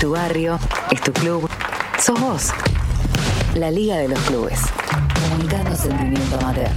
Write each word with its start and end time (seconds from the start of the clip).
tu 0.00 0.10
barrio, 0.12 0.58
es 0.92 1.00
tu 1.00 1.12
club, 1.12 1.48
sos 1.98 2.20
vos. 2.20 2.50
La 3.56 3.70
Liga 3.70 3.96
de 3.96 4.08
los 4.08 4.20
Clubes. 4.20 4.60
Comunicando 5.28 5.74
sentimiento 5.74 6.38
amateur. 6.38 6.70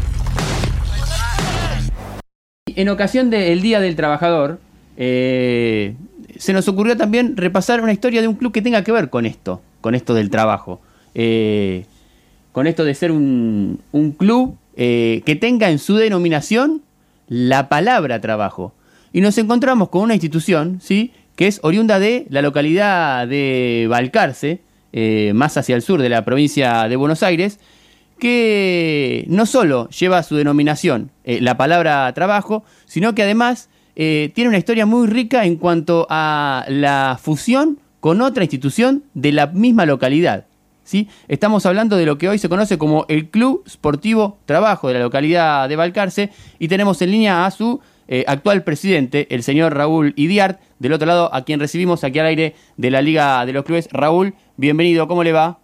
En 2.68 2.90
ocasión 2.90 3.30
del 3.30 3.62
Día 3.62 3.80
del 3.80 3.96
Trabajador, 3.96 4.60
eh, 4.98 5.96
se 6.38 6.54
nos 6.54 6.68
ocurrió 6.68 6.98
también 6.98 7.38
repasar 7.38 7.82
una 7.82 7.94
historia 7.94 8.22
de 8.22 8.28
un 8.28 8.36
club 8.36 8.52
que 8.52 8.64
tenga 8.64 8.84
que 8.84 8.92
ver 8.92 9.12
con 9.12 9.28
esto, 9.28 9.62
con 9.82 9.94
esto 9.94 10.16
del 10.16 10.32
trabajo. 10.32 10.82
Eh, 11.14 11.86
con 12.52 12.66
esto 12.66 12.84
de 12.84 12.96
ser 12.96 13.12
un, 13.12 13.82
club 14.18 14.58
eh, 14.76 15.22
que 15.26 15.36
tenga 15.36 15.70
en 15.70 15.78
su 15.78 15.96
denominación 15.96 16.82
la 17.28 17.70
palabra 17.70 18.20
trabajo. 18.20 18.74
Y 19.14 19.22
nos 19.22 19.38
encontramos 19.38 19.90
con 19.90 20.04
una 20.04 20.14
institución, 20.16 20.80
¿sí? 20.82 21.12
Que 21.42 21.48
es 21.48 21.60
oriunda 21.64 21.98
de 21.98 22.28
la 22.30 22.44
localidad 22.44 23.28
de 23.28 23.88
Balcarce, 23.90 24.62
eh, 24.94 25.32
más 25.34 25.58
hacia 25.58 25.76
el 25.76 25.82
sur 25.82 26.00
de 26.00 26.08
la 26.08 26.24
provincia 26.24 26.88
de 26.88 26.96
Buenos 26.96 27.24
Aires, 27.24 27.60
que 28.20 29.26
no 29.28 29.48
solo 29.48 29.90
lleva 29.90 30.22
su 30.22 30.36
denominación 30.36 31.10
eh, 31.24 31.42
la 31.42 31.58
palabra 31.58 32.14
trabajo, 32.14 32.64
sino 32.86 33.16
que 33.16 33.24
además 33.24 33.70
tiene 33.96 34.50
una 34.50 34.60
historia 34.60 34.86
muy 34.86 35.08
rica 35.08 35.44
en 35.46 35.56
cuanto 35.56 36.06
a 36.12 36.64
la 36.68 37.20
fusión 37.20 37.80
con 38.00 38.22
otra 38.22 38.44
institución 38.44 39.04
de 39.16 39.32
la 39.32 39.48
misma 39.48 39.88
localidad. 39.88 40.46
¿sí? 40.84 41.08
Estamos 41.28 41.66
hablando 41.66 41.98
de 41.98 42.06
lo 42.06 42.20
que 42.20 42.30
hoy 42.30 42.38
se 42.38 42.50
conoce 42.50 42.78
como 42.78 43.06
el 43.10 43.30
Club 43.30 43.64
Sportivo 43.68 44.38
Trabajo 44.46 44.90
de 44.90 44.94
la 44.94 45.00
localidad 45.00 45.68
de 45.68 45.76
Balcarce 45.76 46.30
y 46.60 46.68
tenemos 46.68 47.02
en 47.02 47.12
línea 47.12 47.48
a 47.48 47.52
su 47.52 47.82
eh, 48.12 48.26
actual 48.28 48.66
presidente, 48.66 49.26
el 49.30 49.42
señor 49.42 49.74
Raúl 49.74 50.12
Idiart, 50.18 50.60
del 50.80 50.92
otro 50.92 51.08
lado 51.08 51.34
a 51.34 51.46
quien 51.46 51.62
recibimos 51.62 52.04
aquí 52.04 52.20
al 52.20 52.26
aire 52.26 52.56
de 52.76 52.92
la 52.92 53.02
Liga 53.02 53.46
de 53.46 53.54
los 53.54 53.64
Clubes. 53.64 53.88
Raúl, 53.94 54.34
bienvenido, 54.58 55.08
¿cómo 55.08 55.24
le 55.24 55.32
va? 55.32 55.60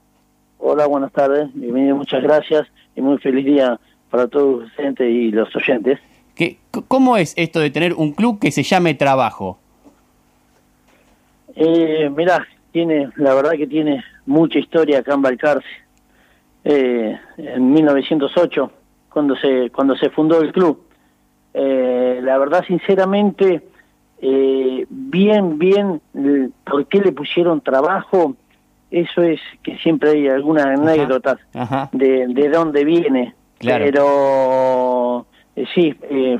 Hola, 0.57 0.87
buenas 0.87 1.11
tardes, 1.11 1.49
bienvenido, 1.53 1.97
muchas 1.97 2.23
gracias 2.23 2.65
y 2.95 3.01
muy 3.01 3.17
feliz 3.17 3.45
día 3.45 3.77
para 4.09 4.29
todos 4.29 4.61
los 4.61 4.71
presentes 4.71 5.09
y 5.11 5.29
los 5.29 5.53
oyentes. 5.57 5.99
¿Qué, 6.35 6.57
¿Cómo 6.87 7.17
es 7.17 7.33
esto 7.35 7.59
de 7.59 7.69
tener 7.69 7.93
un 7.93 8.13
club 8.13 8.39
que 8.39 8.49
se 8.51 8.63
llame 8.63 8.93
Trabajo? 8.93 9.59
Eh, 11.53 12.09
mirá, 12.15 12.47
tiene, 12.71 13.09
la 13.17 13.33
verdad 13.33 13.57
que 13.57 13.67
tiene 13.67 14.05
mucha 14.25 14.57
historia 14.57 14.99
acá 14.99 15.15
en 15.15 15.21
Balcarce. 15.21 15.67
Eh, 16.63 17.19
en 17.35 17.73
1908, 17.73 18.71
cuando 19.09 19.35
se, 19.35 19.69
cuando 19.69 19.97
se 19.97 20.09
fundó 20.11 20.41
el 20.41 20.53
club. 20.53 20.86
Eh, 21.59 22.19
la 22.21 22.37
verdad, 22.37 22.63
sinceramente, 22.67 23.63
eh, 24.21 24.85
bien, 24.89 25.57
bien, 25.57 26.01
¿por 26.63 26.85
qué 26.87 26.99
le 26.99 27.11
pusieron 27.11 27.61
trabajo? 27.61 28.35
Eso 28.91 29.21
es 29.21 29.39
que 29.63 29.77
siempre 29.79 30.11
hay 30.11 30.27
alguna 30.27 30.73
anécdota 30.73 31.37
de, 31.91 32.27
de 32.27 32.49
dónde 32.49 32.85
viene. 32.85 33.33
Pero 33.59 35.25
sí, 35.73 35.95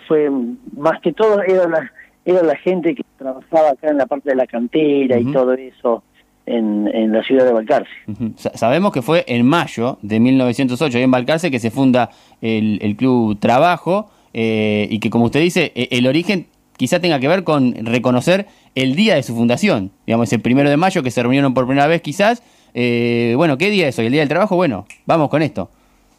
fue 0.08 0.30
más 0.78 1.02
que 1.02 1.14
todo 1.14 1.42
era 1.42 1.68
la, 1.68 1.92
era 2.24 2.44
la 2.44 2.56
gente 2.58 2.94
que 2.94 3.04
trabajaba 3.18 3.72
acá 3.72 3.90
en 3.90 3.98
la 3.98 4.06
parte 4.06 4.30
de 4.30 4.36
la 4.36 4.46
cantera 4.46 5.18
y 5.18 5.32
todo 5.32 5.54
eso 5.54 6.04
en, 6.48 7.12
la 7.12 7.24
ciudad 7.24 7.46
de 7.46 7.54
Balcarce. 7.54 7.92
Sabemos 8.36 8.92
que 8.92 9.02
fue 9.02 9.26
en 9.28 9.46
mayo 9.46 9.98
de 10.02 10.20
1908, 10.20 10.98
en 10.98 11.12
Balcarce, 11.12 11.52
que 11.52 11.60
se 11.60 11.72
funda 11.72 12.10
el, 12.42 12.96
Club 12.98 13.40
Trabajo 13.40 14.10
eh, 14.34 14.88
y 14.90 15.00
que, 15.00 15.10
como 15.10 15.26
usted 15.26 15.42
dice, 15.42 15.72
e, 15.76 15.90
el 15.92 16.08
origen 16.08 16.48
quizá 16.78 17.00
tenga 17.00 17.20
que 17.20 17.28
ver 17.28 17.44
con 17.44 17.74
reconocer 17.86 18.48
el 18.76 18.96
día 18.96 19.16
de 19.16 19.24
su 19.24 19.36
fundación, 19.36 19.92
digamos, 20.06 20.32
el 20.34 20.42
primero 20.42 20.70
de 20.70 20.78
mayo 20.78 21.04
que 21.04 21.12
se 21.12 21.22
reunieron 21.22 21.54
por 21.54 21.66
primera 21.66 21.88
vez 21.88 22.02
quizás. 22.02 22.44
Eh, 22.74 23.34
bueno, 23.38 23.58
¿qué 23.58 23.70
día 23.70 23.88
es 23.88 23.98
hoy? 23.98 24.06
¿El 24.06 24.12
día 24.12 24.22
del 24.22 24.30
trabajo? 24.30 24.56
Bueno, 24.56 24.86
vamos 25.06 25.30
con 25.30 25.42
esto. 25.42 25.70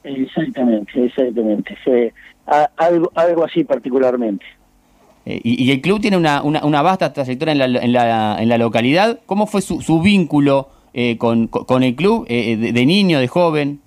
Exactamente, 0.02 1.04
exactamente. 1.04 1.76
algo, 2.76 3.12
algo 3.14 3.44
así 3.44 3.62
particularmente. 3.64 4.44
Eh, 5.28 5.42
y, 5.44 5.70
el 5.70 5.82
club 5.82 6.00
tiene 6.00 6.16
una, 6.16 6.42
una, 6.42 6.80
vasta 6.80 7.12
trayectoria 7.12 7.52
en 7.52 7.58
la, 7.58 7.66
en, 7.66 7.92
la, 7.92 8.36
en 8.40 8.48
la, 8.48 8.56
localidad. 8.56 9.20
¿Cómo 9.26 9.46
fue 9.46 9.60
su, 9.60 9.82
su 9.82 10.00
vínculo 10.00 10.70
eh, 10.94 11.18
con, 11.18 11.48
con, 11.48 11.82
el 11.82 11.94
club 11.94 12.24
eh, 12.30 12.56
de, 12.56 12.86
niño, 12.86 13.20
de 13.20 13.28
joven? 13.28 13.80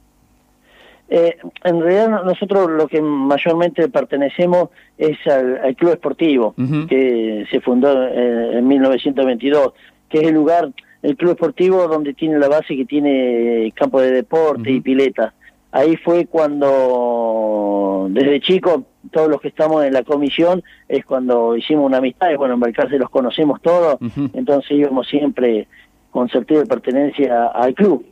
En 1.12 1.82
realidad 1.82 2.24
nosotros 2.24 2.70
lo 2.70 2.88
que 2.88 3.02
mayormente 3.02 3.90
pertenecemos 3.90 4.70
es 4.98 5.18
al, 5.28 5.76
club 5.76 5.92
esportivo 5.92 6.56
que 6.88 7.46
se 7.52 7.60
fundó 7.60 8.08
en 8.08 8.66
1922, 8.66 9.74
que 10.08 10.20
es 10.20 10.28
el 10.28 10.36
lugar, 10.36 10.72
el 11.02 11.18
club 11.18 11.32
esportivo 11.32 11.88
donde 11.88 12.14
tiene 12.14 12.40
la 12.40 12.48
base 12.48 12.78
que 12.78 12.86
tiene 12.86 13.74
campo 13.76 14.00
de 14.00 14.12
deporte 14.12 14.72
y 14.72 14.80
pileta. 14.80 15.34
Ahí 15.74 15.98
fue 15.98 16.28
cuando, 16.28 18.08
desde 18.10 18.40
chico, 18.40 18.86
todos 19.12 19.30
los 19.30 19.42
que 19.42 19.50
estamos 19.50 19.84
en 19.84 19.94
la 19.94 20.04
comisión 20.04 20.64
es 20.88 21.04
cuando 21.04 21.58
hicimos 21.58 21.86
una 21.86 21.98
amistad, 21.98 22.30
y 22.32 22.36
bueno, 22.36 22.54
en 22.54 22.60
Balcarce 22.62 22.98
los 22.98 23.10
conocemos 23.10 23.62
todos, 23.62 23.98
entonces 24.34 24.72
íbamos 24.72 25.08
siempre 25.08 25.68
con 26.10 26.30
sentido 26.30 26.62
de 26.62 26.68
pertenencia 26.68 27.48
al 27.48 27.74
club. 27.74 28.06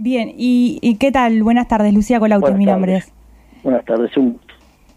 Bien, 0.00 0.32
¿y, 0.36 0.96
qué 1.00 1.10
tal? 1.10 1.42
Buenas 1.42 1.66
tardes, 1.66 1.92
Lucía 1.92 2.20
Colauti, 2.20 2.52
mi 2.52 2.66
nombre 2.66 2.98
es. 2.98 3.12
Buenas 3.64 3.84
tardes, 3.84 4.16
un 4.16 4.38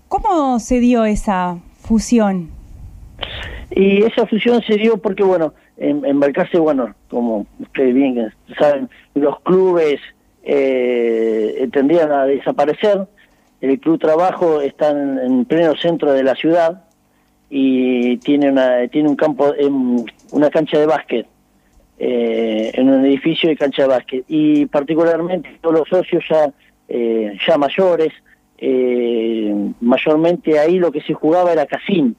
¿Cómo 0.07 0.59
se 0.59 0.79
dio 0.79 1.05
esa 1.05 1.57
fusión? 1.79 2.51
Y 3.71 4.03
esa 4.03 4.27
fusión 4.27 4.61
se 4.61 4.75
dio 4.75 4.97
porque, 4.97 5.23
bueno, 5.23 5.55
en, 5.77 6.05
en 6.05 6.19
Balcarce, 6.19 6.59
bueno, 6.59 6.93
como 7.09 7.47
ustedes 7.59 7.95
bien 7.95 8.31
saben, 8.59 8.91
los 9.15 9.39
clubes 9.39 9.99
eh, 10.43 11.67
tendrían 11.73 12.11
a 12.11 12.25
desaparecer, 12.25 13.07
el 13.59 13.79
Club 13.79 13.99
Trabajo 13.99 14.61
está 14.61 14.91
en, 14.91 15.45
pleno 15.45 15.75
centro 15.77 16.13
de 16.13 16.21
la 16.21 16.35
ciudad 16.35 16.83
y 17.49 18.17
tiene 18.17 18.51
una 18.51 18.87
tiene 18.87 19.09
un 19.09 19.15
campo, 19.15 19.51
en 19.57 20.05
una 20.31 20.51
cancha 20.51 20.77
de 20.77 20.85
básquet, 20.85 21.25
eh, 22.03 22.71
en 22.73 22.89
un 22.89 23.05
edificio 23.05 23.47
de 23.47 23.55
cancha 23.55 23.83
de 23.83 23.87
básquet. 23.89 24.25
Y 24.27 24.65
particularmente 24.65 25.59
todos 25.61 25.79
los 25.79 25.87
socios 25.87 26.23
ya, 26.27 26.51
eh, 26.89 27.37
ya 27.47 27.59
mayores, 27.59 28.11
eh, 28.57 29.53
mayormente 29.81 30.57
ahí 30.57 30.79
lo 30.79 30.91
que 30.91 31.01
se 31.01 31.13
jugaba 31.13 31.53
era 31.53 31.67
casín. 31.67 32.15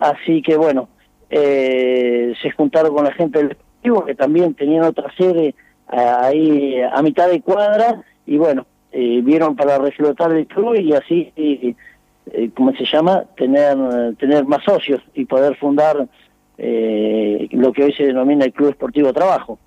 Así 0.00 0.42
que 0.42 0.56
bueno, 0.56 0.88
se 1.30 2.50
juntaron 2.56 2.92
con 2.92 3.04
la 3.04 3.12
gente 3.12 3.38
del 3.38 3.48
deportivo 3.50 4.04
que 4.04 4.16
también 4.16 4.54
tenían 4.54 4.82
otra 4.82 5.14
sede 5.16 5.54
ahí 5.86 6.80
a 6.80 7.00
mitad 7.02 7.28
de 7.28 7.40
cuadra 7.42 8.02
y 8.26 8.36
bueno, 8.36 8.66
eh, 8.90 9.20
vieron 9.22 9.54
para 9.54 9.78
reflotar 9.78 10.32
el 10.32 10.48
club 10.48 10.74
y 10.74 10.92
así, 10.92 11.32
eh, 11.36 11.76
¿cómo 12.54 12.72
se 12.72 12.84
llama? 12.84 13.22
Tener, 13.36 13.76
tener 14.16 14.44
más 14.44 14.64
socios 14.64 15.00
y 15.14 15.24
poder 15.24 15.56
fundar 15.56 16.08
eh, 16.58 17.48
lo 17.52 17.72
que 17.72 17.84
hoy 17.84 17.92
se 17.92 18.04
denomina 18.04 18.44
el 18.44 18.52
Club 18.52 18.70
Esportivo 18.70 19.12
Trabajo. 19.12 19.58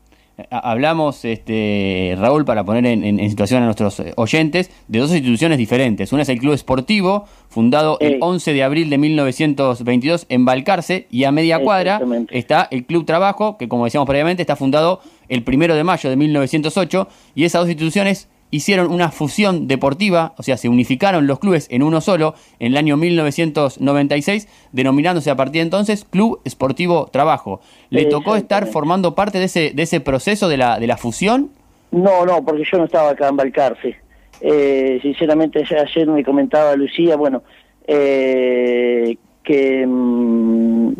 Hablamos, 0.49 1.25
este, 1.25 2.15
Raúl, 2.17 2.45
para 2.45 2.63
poner 2.63 2.85
en, 2.85 3.29
situación 3.29 3.61
a 3.61 3.65
nuestros 3.65 4.01
oyentes, 4.15 4.71
de 4.87 4.99
dos 4.99 5.11
instituciones 5.11 5.57
diferentes. 5.57 6.13
Una 6.13 6.21
es 6.21 6.29
el 6.29 6.39
Club 6.39 6.53
Esportivo, 6.53 7.25
fundado 7.49 7.97
el 7.99 8.19
11 8.21 8.53
de 8.53 8.63
abril 8.63 8.89
de 8.89 8.97
1922 8.97 10.27
en 10.29 10.45
Balcarce, 10.45 11.07
y 11.11 11.25
a 11.25 11.31
media 11.31 11.59
cuadra 11.59 11.99
está 12.29 12.67
el 12.71 12.85
Club 12.85 13.05
Trabajo, 13.05 13.57
que 13.57 13.67
como 13.67 13.85
decíamos 13.85 14.07
previamente, 14.07 14.41
está 14.41 14.55
fundado 14.55 15.01
el 15.27 15.43
primero 15.43 15.75
de 15.75 15.83
mayo 15.83 16.09
de 16.09 16.15
1908, 16.15 17.07
y 17.35 17.43
esas 17.43 17.61
dos 17.61 17.69
instituciones 17.69 18.29
hicieron 18.51 18.91
una 18.91 19.11
fusión 19.11 19.67
deportiva, 19.67 20.33
o 20.37 20.43
sea, 20.43 20.57
se 20.57 20.69
unificaron 20.69 21.27
los 21.27 21.39
clubes 21.39 21.67
en 21.69 21.83
uno 21.83 22.01
solo 22.01 22.35
en 22.59 22.67
el 22.73 22.77
año 22.77 22.97
1996, 22.97 24.47
denominándose 24.71 25.29
a 25.29 25.35
partir 25.35 25.61
de 25.61 25.63
entonces 25.63 26.05
Club 26.09 26.39
Esportivo 26.45 27.07
Trabajo. 27.11 27.61
¿Le 27.89 28.05
tocó 28.05 28.35
estar 28.35 28.67
formando 28.67 29.15
parte 29.15 29.39
de 29.39 29.45
ese, 29.45 29.71
de 29.71 29.83
ese 29.83 29.99
proceso 29.99 30.49
de 30.49 30.57
la, 30.57 30.79
de 30.79 30.87
la 30.87 30.97
fusión? 30.97 31.51
No, 31.91 32.25
no, 32.25 32.43
porque 32.43 32.63
yo 32.71 32.77
no 32.77 32.85
estaba 32.85 33.11
acá 33.11 33.27
en 33.27 33.37
Balcarce. 33.37 33.95
Eh, 34.41 34.99
sinceramente, 35.01 35.63
ayer 35.63 36.07
me 36.07 36.23
comentaba 36.23 36.75
Lucía, 36.75 37.15
bueno, 37.15 37.43
eh, 37.87 39.17
que 39.49 39.83
mm, 39.83 40.93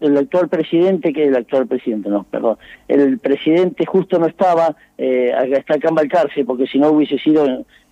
el, 0.00 0.16
actual 0.18 0.48
presidente, 0.48 1.12
que 1.12 1.28
el 1.28 1.36
actual 1.36 1.68
presidente, 1.68 2.08
no, 2.08 2.24
perdón, 2.24 2.58
el 2.88 3.20
presidente 3.20 3.86
justo 3.86 4.18
no 4.18 4.26
estaba, 4.26 4.74
eh, 4.98 5.32
está 5.52 5.74
acá 5.74 5.88
en 5.88 5.94
Balcarce, 5.94 6.44
porque 6.44 6.66
si 6.66 6.80
no 6.80 6.88
hubiese 6.88 7.16
sido 7.20 7.46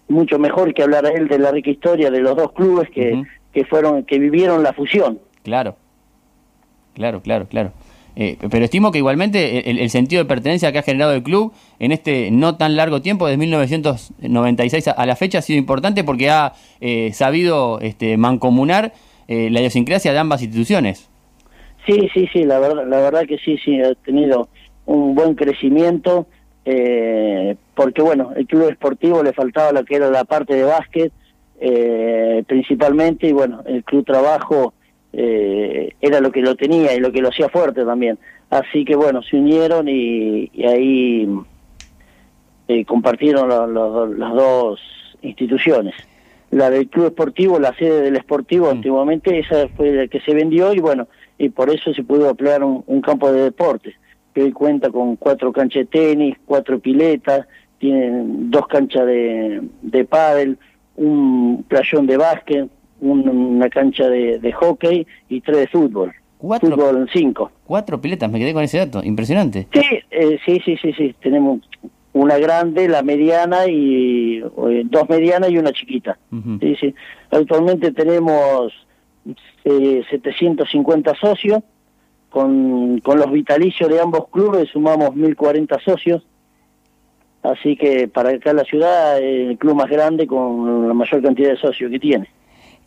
mucho 0.09 0.41
mejor 0.41 0.75
que 0.75 0.83
hablar 0.83 1.07
a 1.07 1.11
él 1.11 1.29
de 1.29 1.39
la 1.39 1.53
rica 1.53 1.71
historia 1.71 2.11
de 2.11 2.21
los 2.21 2.35
dos 2.35 2.51
clubes 2.55 2.91
que, 2.91 3.23
que 3.53 3.65
fueron, 3.67 4.03
que 4.03 4.19
vivieron 4.19 4.65
la 4.65 4.73
fusión. 4.73 5.21
Claro, 5.45 5.77
claro, 6.95 7.23
claro, 7.23 7.47
claro. 7.47 7.71
Eh, 8.17 8.37
pero 8.51 8.65
estimo 8.65 8.91
que 8.91 8.99
igualmente 8.99 9.71
el, 9.71 9.91
sentido 9.91 10.25
de 10.25 10.29
pertenencia 10.29 10.73
que 10.73 10.79
ha 10.81 10.83
generado 10.83 11.13
el 11.13 11.23
club 11.23 11.53
en 11.79 11.93
este 11.93 12.33
no 12.33 12.57
tan 12.57 12.75
largo 12.75 13.01
tiempo, 13.01 13.29
desde 13.29 13.39
1996 13.39 14.89
a, 14.89 15.07
la 15.07 15.15
fecha, 15.15 15.39
ha 15.39 15.43
sido 15.43 15.57
importante 15.57 16.03
porque 16.03 16.31
ha 16.31 16.53
eh, 16.81 17.13
sabido 17.13 17.79
este, 17.79 18.17
mancomunar 18.17 18.93
eh, 19.29 19.51
la 19.51 19.61
idiosincrasia 19.61 20.13
de 20.13 20.19
ambas 20.19 20.43
instituciones. 20.43 21.09
Sí, 21.87 22.09
sí, 22.13 22.29
sí, 22.33 22.45
la 22.45 22.59
verdad, 22.59 22.87
la 22.87 22.99
verdad 22.99 23.27
que 23.27 23.39
sí, 23.39 23.57
sí, 23.65 23.81
ha 23.81 23.95
tenido 23.95 24.49
un 24.87 25.15
buen 25.15 25.35
crecimiento, 25.35 26.27
eh, 26.65 27.57
porque 27.75 28.03
bueno, 28.03 28.33
el 28.37 28.47
club 28.47 28.69
esportivo 28.69 29.23
le 29.23 29.33
faltaba 29.33 29.73
lo 29.73 29.85
que 29.85 29.97
era 29.97 30.11
la 30.11 30.25
parte 30.25 30.55
de 30.55 30.65
básquet, 30.65 31.13
eh, 31.61 32.45
principalmente, 32.47 33.29
y 33.29 33.33
bueno, 33.33 33.63
el 33.67 33.85
club 33.85 34.05
trabajo 34.05 34.75
eh, 35.13 35.95
era 36.01 36.21
lo 36.21 36.31
que 36.31 36.41
lo 36.41 36.55
tenía 36.55 36.95
y 36.95 37.01
lo 37.01 37.11
que 37.11 37.23
lo 37.23 37.29
hacía 37.29 37.49
fuerte 37.49 37.85
también. 37.85 38.19
Así 38.51 38.85
que 38.85 38.97
bueno, 38.97 39.23
se 39.23 39.37
unieron 39.37 39.89
y, 39.89 40.51
ahí 40.65 41.29
eh, 42.69 42.85
compartieron 42.85 43.49
las 44.19 44.35
dos 44.35 44.81
instituciones. 45.23 45.95
La 46.51 46.71
del 46.71 46.89
club 46.89 47.07
esportivo, 47.07 47.59
la 47.59 47.75
sede 47.75 48.03
del 48.03 48.17
esportivo, 48.17 48.67
mm. 48.67 48.71
antiguamente 48.71 49.39
esa 49.39 49.69
fue 49.77 49.93
la 49.93 50.09
que 50.09 50.21
se 50.21 50.35
vendió 50.35 50.73
y 50.73 50.79
bueno, 50.79 51.09
y 51.39 51.51
por 51.51 51.71
eso 51.71 51.93
se 51.93 52.03
pudo 52.03 52.29
ampliar 52.29 52.65
un, 52.65 53.01
campo 53.03 53.31
de 53.31 53.43
deportes, 53.43 53.95
que 54.35 54.43
hoy 54.43 54.53
cuenta 54.53 54.91
con 54.91 55.17
cuatro 55.17 55.53
canchas 55.53 55.83
de 55.83 55.87
tenis, 55.87 56.37
cuatro 56.47 56.79
piletas, 56.79 57.47
tienen 57.79 58.51
dos 58.51 58.67
canchas 58.67 59.07
de, 59.07 59.63
de 59.83 60.05
pádel, 60.05 60.59
un 60.97 61.65
playón 61.69 62.07
de 62.07 62.17
básquet, 62.17 62.69
una 63.01 63.69
cancha 63.71 64.09
de, 64.09 64.53
hockey 64.53 65.07
y 65.29 65.41
tres 65.41 65.59
de 65.59 65.67
fútbol. 65.69 66.13
Cuatro, 66.39 66.71
fútbol 66.71 67.09
cinco. 67.13 67.51
Cuatro 67.65 68.01
piletas, 68.01 68.31
me 68.31 68.39
quedé 68.39 68.53
con 68.53 68.63
ese 68.63 68.79
dato, 68.79 69.03
impresionante. 69.03 69.67
Sí, 69.73 69.83
eh, 70.11 70.39
sí, 70.45 70.61
sí, 70.65 70.77
sí, 70.77 70.93
sí, 70.93 71.15
tenemos 71.21 71.61
una 72.21 72.39
grande, 72.39 72.89
la 72.89 73.03
mediana 73.03 73.67
y 73.67 74.39
eh, 74.39 74.83
dos 74.85 75.09
medianas 75.09 75.51
y 75.51 75.59
una 75.59 75.73
chiquita. 75.73 76.19
Sí, 76.61 76.77
sí. 76.81 76.95
Actualmente 77.31 77.93
tenemos 77.93 78.73
eh, 79.65 80.03
750 80.11 81.15
socios, 81.15 81.63
con, 82.31 83.01
con 83.01 83.19
los 83.19 83.31
vitalicios 83.31 83.89
de 83.89 84.01
ambos 84.01 84.29
clubes 84.29 84.69
sumamos 84.71 85.15
1040 85.15 85.79
socios. 85.81 86.27
Así 87.43 87.77
que 87.77 88.09
para 88.09 88.31
acá 88.31 88.53
la 88.53 88.65
ciudad 88.65 89.19
es 89.19 89.51
el 89.51 89.59
club 89.59 89.77
más 89.77 89.89
grande 89.89 90.27
con 90.27 90.89
la 90.89 90.95
mayor 90.95 91.23
cantidad 91.23 91.51
de 91.51 91.57
socios 91.57 91.91
que 91.91 91.99
tiene. 91.99 92.29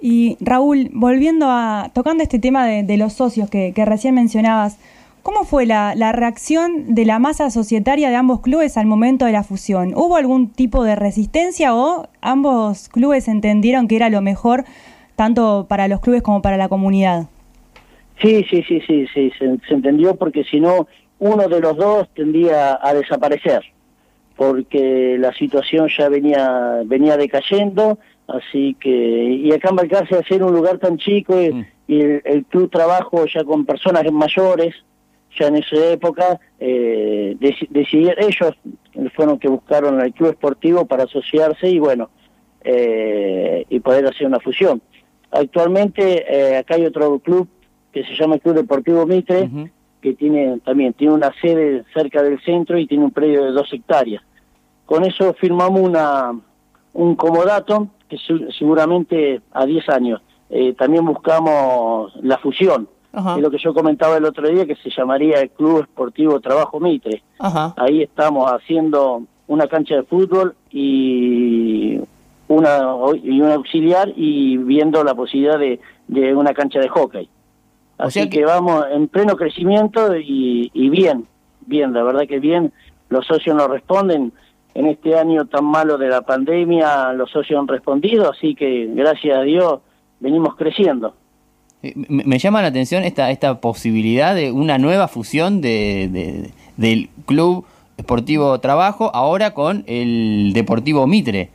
Y 0.02 0.38
Raúl, 0.40 0.90
volviendo 0.92 1.46
a, 1.48 1.92
tocando 1.94 2.24
este 2.24 2.40
tema 2.40 2.66
de, 2.66 2.98
los 2.98 3.14
socios 3.14 3.50
que, 3.50 3.74
recién 3.86 4.16
mencionabas, 4.16 4.80
¿cómo 5.24 5.44
fue 5.44 5.66
la, 5.66 5.94
reacción 6.12 6.94
de 6.94 7.06
la 7.06 7.20
masa 7.20 7.50
societaria 7.50 8.10
de 8.10 8.16
ambos 8.16 8.42
clubes 8.42 8.78
al 8.78 8.86
momento 8.86 9.26
de 9.26 9.32
la 9.32 9.44
fusión? 9.44 9.94
¿Hubo 9.96 10.18
algún 10.18 10.52
tipo 10.52 10.84
de 10.84 10.96
resistencia 10.96 11.76
o 11.76 12.08
ambos 12.22 12.90
clubes 12.90 13.28
entendieron 13.28 13.88
que 13.88 13.96
era 13.96 14.10
lo 14.10 14.22
mejor 14.22 14.64
tanto 15.16 15.66
para 15.70 15.88
los 15.88 16.00
clubes 16.00 16.22
como 16.22 16.42
para 16.42 16.58
la 16.58 16.70
comunidad? 16.70 17.28
Sí, 18.22 18.46
sí, 18.50 18.64
sí, 18.68 18.82
sí, 18.86 19.08
sí, 19.14 19.32
se, 19.38 19.58
se 19.68 19.74
entendió 19.74 20.16
porque 20.16 20.44
si 20.44 20.60
no, 20.60 20.88
uno 21.20 21.48
de 21.48 21.60
los 21.60 21.76
dos 21.78 22.08
tendría 22.14 22.80
a 22.82 22.94
desaparecer, 22.94 23.64
porque 24.36 25.18
la 25.20 25.34
situación 25.34 25.90
ya 25.98 26.10
venía, 26.10 26.82
venía 26.86 27.18
decayendo 27.18 27.98
Así 28.32 28.76
que, 28.80 28.90
y 28.90 29.52
acá 29.52 29.70
en 29.70 29.76
Balcarce, 29.76 30.16
hacer 30.16 30.44
un 30.44 30.54
lugar 30.54 30.78
tan 30.78 30.98
chico 30.98 31.42
y, 31.42 31.52
mm. 31.52 31.66
el, 31.88 32.46
club 32.46 32.70
trabajo 32.70 33.26
ya 33.26 33.44
con 33.44 33.66
personas 33.66 34.10
mayores, 34.12 34.74
ya 35.40 35.48
en 35.48 35.58
esa 35.58 35.92
época, 35.92 36.40
eh, 36.60 37.36
decidieron, 37.70 38.24
ellos 38.24 38.54
fueron 39.16 39.40
que 39.40 39.48
buscaron 39.48 40.00
al 40.00 40.14
club 40.14 40.32
esportivo 40.32 40.86
para 40.86 41.04
asociarse 41.04 41.70
y 41.70 41.80
bueno, 41.80 42.10
eh, 42.64 43.66
y 43.70 43.80
poder 43.80 44.06
hacer 44.06 44.28
una 44.28 44.40
fusión. 44.40 44.82
Actualmente 45.32 46.26
eh, 46.28 46.58
acá 46.58 46.76
hay 46.76 46.86
otro 46.86 47.20
club 47.20 47.48
que 47.92 48.04
se 48.04 48.16
llama 48.16 48.36
el 48.36 48.42
Club 48.42 48.56
Deportivo 48.56 49.06
Mitre, 49.06 49.50
que 50.02 50.14
tiene 50.14 50.60
también 50.64 50.94
tiene 50.94 51.14
una 51.14 51.32
sede 51.42 51.84
cerca 51.94 52.24
del 52.24 52.42
centro 52.42 52.78
y 52.78 52.88
tiene 52.88 53.04
un 53.04 53.12
predio 53.12 53.44
de 53.44 53.52
dos 53.52 53.72
hectáreas. 53.74 54.24
Con 54.86 55.06
eso 55.06 55.34
firmamos 55.34 55.82
una 55.82 56.34
un 56.94 57.16
comodato 57.16 57.90
que 58.10 58.18
seguramente 58.58 59.42
a 59.52 59.66
10 59.66 59.90
años. 59.90 60.22
Eh, 60.50 60.74
también 60.74 61.06
buscamos 61.06 62.14
la 62.22 62.38
fusión, 62.38 62.90
es 63.14 63.42
lo 63.42 63.52
que 63.52 63.58
yo 63.58 63.74
comentaba 63.74 64.18
el 64.18 64.26
otro 64.26 64.48
día, 64.48 64.66
que 64.66 64.76
se 64.76 64.90
llamaría 64.90 65.42
el 65.42 65.50
Club 65.50 65.82
Esportivo 65.82 66.40
Trabajo 66.40 66.80
Mitre. 66.80 67.24
Ahí 67.76 68.02
estamos 68.02 68.50
haciendo 68.50 69.24
una 69.48 69.68
cancha 69.68 69.96
de 69.96 70.04
fútbol 70.04 70.56
y 70.70 72.00
una 72.48 72.80
y 73.22 73.42
un 73.42 73.52
auxiliar 73.52 74.14
y 74.16 74.58
viendo 74.58 75.04
la 75.04 75.14
posibilidad 75.14 75.60
de, 75.60 75.80
de 76.08 76.36
una 76.36 76.54
cancha 76.54 76.80
de 76.80 76.90
hockey. 76.90 77.30
Así 77.98 78.30
que... 78.30 78.46
vamos 78.46 78.86
en 78.92 79.08
pleno 79.08 79.36
crecimiento 79.36 80.18
y, 80.18 80.72
y 80.74 80.90
bien, 80.90 81.28
bien, 81.66 81.94
la 81.94 82.04
verdad 82.04 82.28
que 82.28 82.40
bien, 82.40 82.72
los 83.10 83.28
socios 83.28 83.56
nos 83.56 83.68
responden 83.70 84.32
en 84.74 84.88
este 84.88 85.18
año 85.18 85.46
tan 85.46 85.66
malo 85.66 85.98
de 85.98 86.08
la 86.08 86.22
pandemia 86.22 87.12
los 87.14 87.30
socios 87.30 87.60
han 87.60 87.68
respondido, 87.68 88.32
así 88.32 88.56
que 88.56 88.88
gracias 88.94 89.38
a 89.38 89.42
Dios 89.42 89.82
venimos 90.20 90.56
creciendo. 90.56 91.14
Me 91.82 92.38
llama 92.38 92.62
la 92.62 92.68
atención 92.68 93.04
esta, 93.04 93.32
esta 93.32 93.60
posibilidad 93.60 94.36
de 94.36 94.52
una 94.52 94.78
nueva 94.78 95.08
fusión 95.08 95.62
de, 95.62 96.52
del 96.78 97.10
Club 97.26 97.66
Esportivo 97.98 98.60
Trabajo 98.60 99.10
ahora 99.14 99.54
con 99.54 99.84
el 99.88 100.52
Deportivo 100.54 101.08
Mitre. 101.08 101.50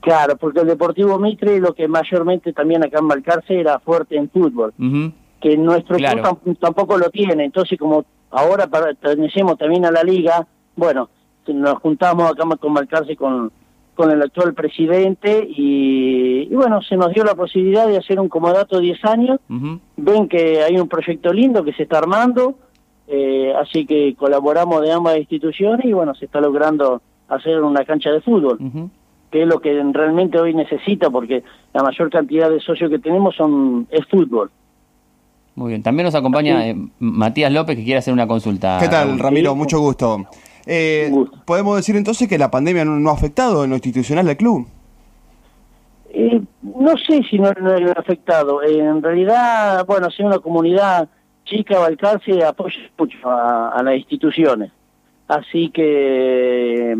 Claro, 0.00 0.36
porque 0.36 0.60
el 0.60 0.66
Deportivo 0.66 1.18
Mitre 1.18 1.58
lo 1.60 1.74
que 1.74 1.88
mayormente 1.88 2.52
también 2.52 2.84
acá 2.84 3.00
en 3.00 3.08
Balcarce 3.08 3.60
era 3.60 3.78
fuerte 3.80 4.16
en 4.16 4.30
fútbol, 4.30 4.72
que 5.40 5.56
nuestro 5.56 5.96
club 5.96 6.58
tampoco 6.58 6.96
lo 6.96 7.10
tiene, 7.10 7.44
entonces 7.44 7.78
como 7.78 8.04
ahora 8.30 8.66
pertenecemos 8.68 9.58
también 9.58 9.84
a 9.84 9.90
la 9.90 10.02
liga, 10.02 10.46
bueno, 10.74 11.10
nos 11.48 11.74
juntamos 11.80 12.30
acá 12.30 12.44
con 12.56 12.72
Balcarce 12.72 13.16
con, 13.16 13.50
con 13.96 14.10
el 14.10 14.22
actual 14.22 14.54
presidente 14.54 15.48
y, 15.48 16.46
bueno, 16.54 16.82
se 16.82 16.96
nos 16.96 17.12
dio 17.12 17.24
la 17.24 17.34
posibilidad 17.34 17.88
de 17.88 17.96
hacer 17.96 18.20
un 18.20 18.28
comodato 18.28 18.76
de 18.76 18.82
10 18.82 19.04
años. 19.06 19.40
Ven 19.96 20.28
que 20.28 20.62
hay 20.62 20.78
un 20.78 20.86
proyecto 20.86 21.32
lindo 21.32 21.64
que 21.64 21.72
se 21.72 21.84
está 21.84 21.98
armando, 21.98 22.58
eh, 23.08 23.52
así 23.60 23.86
que 23.86 24.14
colaboramos 24.14 24.82
de 24.82 24.92
ambas 24.92 25.16
instituciones 25.16 25.86
y 25.86 25.92
bueno, 25.92 26.14
se 26.14 26.26
está 26.26 26.40
logrando 26.40 27.00
hacer 27.28 27.62
una 27.62 27.84
cancha 27.84 28.10
de 28.10 28.20
fútbol, 28.20 28.58
que 29.30 29.42
es 29.42 29.48
lo 29.48 29.60
que 29.60 29.82
realmente 29.92 30.38
hoy 30.38 30.54
necesita 30.54 31.08
porque 31.08 31.42
la 31.72 31.82
mayor 31.82 32.10
cantidad 32.10 32.50
de 32.50 32.60
socios 32.60 32.90
que 32.90 32.98
tenemos 32.98 33.34
son 33.34 33.88
es 33.90 34.06
fútbol. 34.06 34.50
Muy 35.54 35.70
bien, 35.70 35.82
también 35.82 36.04
nos 36.04 36.14
acompaña 36.14 36.68
eh, 36.68 36.76
Matías 36.98 37.50
López 37.50 37.76
que 37.76 37.84
quiere 37.84 37.98
hacer 37.98 38.12
una 38.12 38.26
consulta. 38.26 38.78
¿Qué 38.78 38.88
tal, 38.88 39.18
Ramiro? 39.18 39.54
Mucho 39.54 39.80
gusto. 39.80 40.26
Eh, 40.66 41.12
¿Podemos 41.44 41.76
decir 41.76 41.96
entonces 41.96 42.28
que 42.28 42.38
la 42.38 42.50
pandemia 42.50 42.84
no, 42.84 43.10
ha 43.10 43.14
afectado 43.14 43.64
en 43.64 43.70
lo 43.70 43.76
institucional 43.76 44.26
del 44.26 44.36
club? 44.36 44.66
Eh, 46.10 46.40
no 46.62 46.96
sé 46.96 47.22
si 47.30 47.38
no, 47.38 47.48
ha 47.48 47.92
afectado. 48.00 48.62
en 48.62 49.02
realidad, 49.02 49.86
bueno, 49.86 50.10
si 50.10 50.22
una 50.22 50.40
comunidad 50.40 51.08
chica, 51.44 51.78
Balcarce 51.78 52.44
apoya 52.44 52.78
mucho 52.98 53.18
a, 53.24 53.80
las 53.82 53.96
instituciones. 53.96 54.72
Así 55.28 55.70
que, 55.70 56.96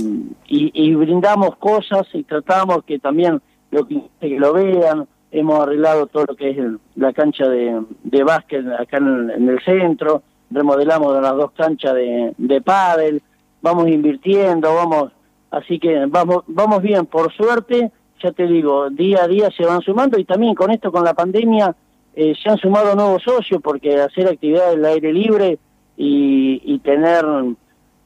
y, 0.49 0.95
brindamos 0.95 1.57
cosas 1.57 2.07
y 2.13 2.25
tratamos 2.25 2.83
que 2.85 2.99
también 2.99 3.41
lo 3.71 3.87
que, 3.87 4.01
lo 4.21 4.53
vean. 4.53 5.07
Hemos 5.33 5.61
arreglado 5.61 6.07
todo 6.07 6.25
lo 6.29 6.37
que 6.37 6.51
es 6.51 6.57
la 6.95 7.13
cancha 7.13 7.49
de, 7.49 7.83
de 8.05 8.25
básquet 8.25 8.65
acá 8.79 8.99
en, 8.99 9.49
el 9.49 9.61
centro, 9.65 10.23
remodelamos 10.51 11.21
las 11.21 11.35
dos 11.35 11.51
canchas 11.53 11.95
de, 11.95 12.33
de 12.39 12.61
pádel, 12.61 13.23
vamos 13.67 13.89
invirtiendo, 13.89 14.73
vamos, 14.73 15.11
así 15.51 15.81
que 15.81 16.07
vamos, 16.07 16.45
vamos 16.47 16.81
bien, 16.83 17.05
por 17.05 17.33
suerte, 17.33 17.91
ya 18.23 18.31
te 18.31 18.47
digo, 18.47 18.91
día 18.91 19.25
a 19.25 19.29
día 19.29 19.51
se 19.51 19.65
van 19.65 19.81
sumando 19.81 20.21
y 20.21 20.25
también 20.25 20.55
con 20.55 20.71
esto, 20.71 20.93
con 20.93 21.03
la 21.03 21.15
pandemia, 21.15 21.75
eh, 22.15 22.35
se 22.41 22.49
han 22.49 22.59
sumado 22.59 22.95
nuevos 22.95 23.25
socios 23.25 23.61
porque 23.61 24.01
hacer 24.01 24.29
actividades 24.29 24.77
al 24.77 24.85
aire 24.85 25.13
libre 25.13 25.59
y, 25.97 26.79
tener 26.85 27.25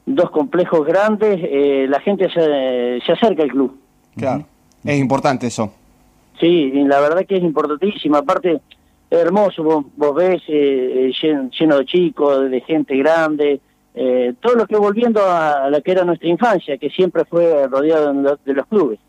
dos 0.07 0.31
complejos 0.31 0.87
grandes, 0.87 1.39
eh, 1.43 1.85
la 1.87 1.99
gente 1.99 2.27
se, 2.31 2.99
se 3.05 3.11
acerca 3.11 3.43
al 3.43 3.49
club. 3.49 3.79
Claro, 4.15 4.45
es 4.83 4.99
importante 4.99 5.45
eso. 5.45 5.71
Sí, 6.39 6.71
la 6.71 6.99
verdad 6.99 7.27
que 7.27 7.37
es 7.37 7.43
importantísimo, 7.43 8.17
aparte 8.17 8.61
hermoso, 9.11 9.85
vos, 9.95 10.15
ves 10.15 10.41
eh, 10.47 11.11
lleno 11.19 11.77
de 11.77 11.85
chicos, 11.85 12.49
de 12.49 12.61
gente 12.61 12.95
grande, 12.97 13.61
eh, 13.93 14.33
todo 14.39 14.55
lo 14.55 14.67
que 14.67 14.77
volviendo 14.77 15.21
a, 15.25 15.69
la 15.69 15.81
que 15.81 15.91
era 15.91 16.05
nuestra 16.05 16.29
infancia, 16.29 16.77
que 16.77 16.89
siempre 16.89 17.25
fue 17.25 17.67
rodeado 17.67 18.13
de 18.13 18.53
los 18.53 18.67
clubes. 18.67 18.99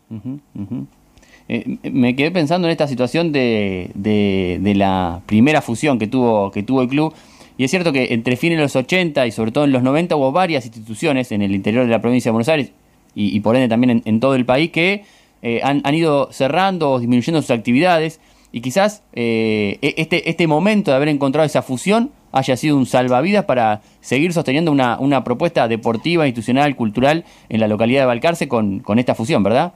Eh, 1.49 1.77
me 1.91 2.15
quedé 2.15 2.31
pensando 2.31 2.67
en 2.67 2.71
esta 2.71 2.87
situación 2.87 3.31
de, 3.31 3.91
de, 3.95 4.75
la 4.75 5.21
primera 5.25 5.61
fusión 5.61 5.99
que 5.99 6.07
tuvo, 6.07 6.51
que 6.51 6.63
tuvo 6.63 6.81
el 6.81 6.89
club. 6.89 7.13
Y 7.57 7.63
es 7.63 7.71
cierto 7.71 7.93
que 7.93 8.13
entre 8.13 8.35
fines 8.35 8.57
de 8.57 8.63
los 8.63 8.75
80 8.75 9.25
y 9.27 9.31
sobre 9.31 9.51
todo 9.51 9.63
en 9.63 9.71
los 9.71 9.83
90 9.83 10.15
hubo 10.15 10.31
varias 10.31 10.65
instituciones 10.65 11.31
en 11.31 11.41
el 11.41 11.53
interior 11.53 11.85
de 11.85 11.91
la 11.91 12.01
provincia 12.01 12.29
de 12.29 12.33
Buenos 12.33 12.49
Aires 12.49 12.71
y, 13.15 13.39
por 13.41 13.55
ende 13.55 13.67
también 13.67 14.01
en, 14.03 14.19
todo 14.19 14.33
el 14.33 14.43
país 14.43 14.71
que 14.71 15.03
eh, 15.43 15.61
han, 15.63 15.81
han, 15.83 15.93
ido 15.93 16.31
cerrando 16.31 16.91
o 16.91 16.99
disminuyendo 16.99 17.41
sus 17.41 17.51
actividades. 17.51 18.19
Y 18.51 18.61
quizás 18.61 19.03
e, 19.13 19.77
este, 19.81 20.29
este 20.29 20.47
momento 20.47 20.91
de 20.91 20.97
haber 20.97 21.09
encontrado 21.09 21.45
esa 21.45 21.61
fusión 21.61 22.11
haya 22.33 22.57
sido 22.57 22.75
un 22.75 22.85
salvavidas 22.85 23.45
para 23.45 23.81
seguir 24.01 24.33
sosteniendo 24.33 24.71
una, 24.71 24.99
una 24.99 25.23
propuesta 25.23 25.67
deportiva, 25.67 26.25
institucional, 26.25 26.75
cultural 26.75 27.23
en 27.47 27.59
la 27.59 27.67
localidad 27.67 28.01
de 28.01 28.07
Balcarce 28.07 28.47
con, 28.47 28.79
con 28.79 28.99
esta 28.99 29.15
fusión, 29.15 29.43
¿verdad? 29.43 29.73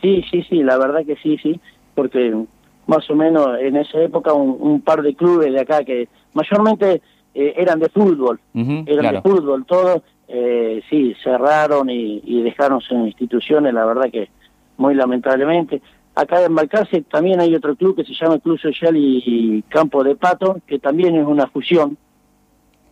Sí, 0.00 0.24
sí, 0.30 0.42
sí, 0.48 0.62
la 0.62 0.78
verdad 0.78 1.04
que 1.04 1.16
sí, 1.16 1.36
sí, 1.42 1.60
porque 1.94 2.34
más 2.86 3.10
o 3.10 3.14
menos 3.14 3.58
en 3.60 3.76
esa 3.76 4.00
época 4.00 4.32
un, 4.32 4.80
par 4.80 5.02
de 5.02 5.14
clubes 5.14 5.52
de 5.52 5.60
acá 5.60 5.84
que 5.84 6.08
mayormente 6.32 7.02
eh, 7.34 7.54
eran 7.56 7.80
de 7.80 7.88
fútbol, 7.88 8.40
eran 8.54 9.14
de 9.14 9.20
fútbol 9.20 9.66
todos, 9.66 10.02
eh, 10.28 10.80
sí, 10.88 11.14
cerraron 11.22 11.90
y, 11.90 12.22
y 12.24 12.42
dejaron 12.42 12.80
sus 12.80 12.98
instituciones, 12.98 13.74
la 13.74 13.84
verdad 13.84 14.10
que 14.10 14.28
muy 14.76 14.94
lamentablemente. 14.94 15.82
Acá 16.20 16.44
en 16.44 16.54
Balcarce 16.54 17.00
también 17.02 17.40
hay 17.40 17.54
otro 17.54 17.74
club 17.74 17.96
que 17.96 18.04
se 18.04 18.12
llama 18.12 18.38
Club 18.40 18.60
Social 18.60 18.94
y 18.94 19.64
Campo 19.70 20.04
de 20.04 20.16
Pato, 20.16 20.58
que 20.66 20.78
también 20.78 21.16
es 21.16 21.26
una 21.26 21.46
fusión. 21.46 21.96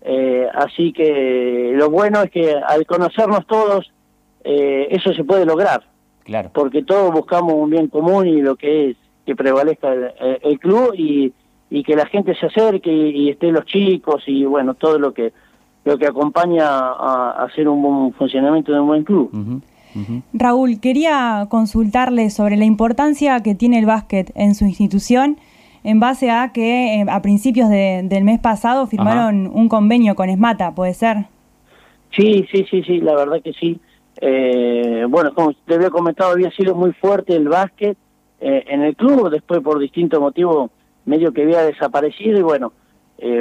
Eh, 0.01 0.49
así 0.55 0.95
que 0.95 1.73
lo 1.75 1.91
bueno 1.91 2.23
es 2.23 2.31
que 2.31 2.55
al 2.55 2.87
conocernos 2.87 3.47
todos, 3.47 3.93
eh, 4.45 4.89
eso 4.91 5.13
se 5.13 5.25
puede 5.25 5.45
lograr. 5.45 5.83
Claro. 6.25 6.51
Porque 6.55 6.83
todos 6.83 7.13
buscamos 7.13 7.53
un 7.53 7.69
bien 7.69 7.89
común 7.89 8.27
y 8.27 8.41
lo 8.41 8.57
que 8.57 8.91
es 8.91 8.97
que 9.27 9.37
prevalezca 9.37 9.93
el, 9.93 10.59
club 10.59 10.95
y, 10.97 11.31
y, 11.69 11.83
que 11.83 11.95
la 11.97 12.07
gente 12.07 12.35
se 12.35 12.47
acerque 12.47 12.91
y, 12.91 13.29
estén 13.29 13.53
los 13.53 13.67
chicos 13.67 14.23
y 14.27 14.47
bueno, 14.47 14.73
todo 14.73 14.99
lo 14.99 15.13
que 15.13 15.35
lo 15.85 15.99
que 15.99 16.07
acompaña 16.07 16.67
a, 16.67 17.45
hacer 17.45 17.69
un 17.69 17.83
buen 17.83 18.13
funcionamiento 18.15 18.73
de 18.73 18.81
un 18.81 18.87
buen 18.87 19.05
club. 19.05 19.31
Raúl, 20.33 20.81
quería 20.81 21.47
consultarle 21.49 22.31
sobre 22.31 22.57
la 22.57 22.65
importancia 22.65 23.41
que 23.43 23.55
tiene 23.55 23.79
el 23.79 23.87
básquet 23.87 24.33
en 24.35 24.55
su 24.55 24.65
institución 24.65 25.39
en 25.85 26.01
base 26.01 26.31
a 26.31 26.53
que 26.53 27.01
eh, 27.01 27.07
a 27.09 27.23
principios 27.23 27.69
del 27.71 28.25
mes 28.25 28.41
pasado 28.41 28.87
firmaron 28.87 29.51
un 29.53 29.69
convenio 29.69 30.15
con 30.15 30.29
ESMATA, 30.29 30.75
¿puede 30.75 30.95
ser? 30.95 31.27
Sí, 32.11 32.47
sí, 32.53 32.67
sí, 32.71 32.83
sí, 32.83 33.01
la 33.01 33.15
verdad 33.15 33.41
que 33.43 33.53
sí. 33.53 33.81
Eh, 34.21 35.07
bueno, 35.09 35.33
como 35.35 35.53
te 35.53 35.75
había 35.75 35.91
comentado, 35.91 36.33
había 36.33 36.51
sido 36.51 36.75
muy 36.75 36.93
fuerte 36.93 37.37
el 37.37 37.49
básquet 37.49 37.97
eh, 38.41 38.65
en 38.67 38.83
el 38.83 38.97
club, 38.97 39.31
después 39.31 39.61
por 39.61 39.79
distintos 39.79 40.21
motivos 40.21 40.71
medio 41.05 41.33
que 41.33 41.43
había 41.43 41.63
desaparecido 41.63 42.39
y 42.39 42.43
bueno, 42.43 42.73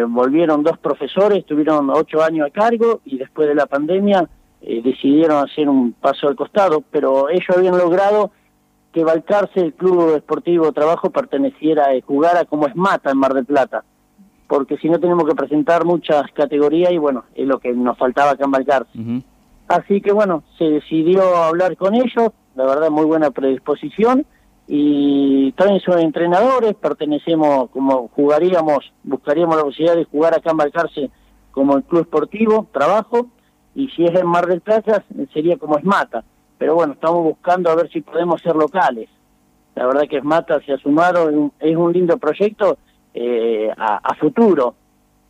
volvieron 0.07 0.63
dos 0.63 0.77
profesores, 0.79 1.45
tuvieron 1.45 1.89
ocho 1.91 2.23
años 2.23 2.47
a 2.47 2.49
cargo 2.49 3.01
y 3.05 3.17
después 3.17 3.47
de 3.47 3.55
la 3.55 3.67
pandemia 3.67 4.27
eh, 4.61 4.81
decidieron 4.81 5.43
hacer 5.43 5.69
un 5.69 5.93
paso 5.93 6.27
al 6.27 6.35
costado, 6.35 6.83
pero 6.91 7.29
ellos 7.29 7.55
habían 7.55 7.77
logrado 7.77 8.31
que 8.91 9.03
Balcarce, 9.03 9.59
el 9.59 9.73
Club 9.73 10.15
Esportivo 10.15 10.71
Trabajo, 10.71 11.11
perteneciera, 11.11 11.95
y 11.95 12.01
jugara 12.01 12.45
como 12.45 12.67
Esmata 12.67 13.11
en 13.11 13.17
Mar 13.17 13.33
del 13.33 13.45
Plata, 13.45 13.83
porque 14.47 14.77
si 14.77 14.89
no 14.89 14.99
tenemos 14.99 15.25
que 15.25 15.35
presentar 15.35 15.85
muchas 15.85 16.23
categorías 16.33 16.91
y 16.91 16.97
bueno, 16.97 17.25
es 17.35 17.45
lo 17.45 17.59
que 17.59 17.73
nos 17.73 17.97
faltaba 17.97 18.31
acá 18.31 18.45
en 18.45 18.51
Balcarce. 18.51 19.23
Así 19.67 20.01
que 20.01 20.11
bueno, 20.13 20.43
se 20.57 20.65
decidió 20.65 21.21
hablar 21.37 21.77
con 21.77 21.93
ellos, 21.93 22.31
la 22.55 22.65
verdad 22.65 22.89
muy 22.89 23.05
buena 23.05 23.29
predisposición, 23.31 24.25
y 24.67 25.51
también 25.53 25.79
son 25.81 25.99
entrenadores, 25.99 26.75
pertenecemos, 26.75 27.69
como 27.69 28.09
jugaríamos, 28.09 28.91
buscaríamos 29.03 29.55
la 29.55 29.63
posibilidad 29.63 29.95
de 29.95 30.05
jugar 30.05 30.33
acá 30.33 30.51
en 30.51 30.57
Balcarce 30.57 31.11
como 31.51 31.77
el 31.77 31.83
Club 31.83 32.01
Esportivo 32.01 32.67
Trabajo, 32.71 33.27
y 33.77 33.87
si 33.89 34.05
es 34.05 34.15
en 34.19 34.25
Mar 34.25 34.47
del 34.47 34.61
Plata 34.61 35.03
sería 35.31 35.55
como 35.57 35.77
Esmata. 35.77 36.23
Pero 36.57 36.73
bueno, 36.73 36.93
estamos 36.93 37.23
buscando 37.23 37.69
a 37.69 37.75
ver 37.75 37.87
si 37.91 38.01
podemos 38.01 38.41
ser 38.41 38.55
locales. 38.55 39.07
La 39.75 39.85
verdad 39.85 40.07
que 40.09 40.17
Esmata 40.17 40.59
se 40.61 40.73
ha 40.73 40.77
sumado, 40.79 41.29
es 41.59 41.77
un 41.77 41.93
lindo 41.93 42.17
proyecto 42.17 42.79
eh, 43.13 43.69
a, 43.77 44.15
futuro, 44.15 44.73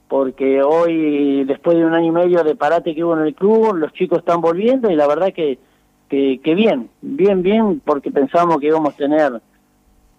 porque 0.07 0.63
hoy, 0.63 1.43
después 1.43 1.75
de 1.75 1.85
un 1.85 1.93
año 1.93 2.07
y 2.07 2.11
medio 2.11 2.41
de 2.45 2.55
parate 2.55 2.95
que 2.95 3.03
hubo 3.03 3.17
en 3.17 3.25
el 3.25 3.35
club, 3.35 3.75
los 3.75 3.91
chicos 3.91 4.19
están 4.19 4.39
volviendo 4.39 4.89
y 4.89 4.95
la 4.95 5.07
verdad 5.07 5.33
que, 5.33 5.59
que, 6.07 6.39
que 6.41 6.55
bien, 6.55 6.89
bien, 7.01 7.43
bien, 7.43 7.81
porque 7.83 8.11
pensábamos 8.11 8.59
que 8.59 8.67
íbamos 8.67 8.93
a 8.93 8.97
tener 8.97 9.41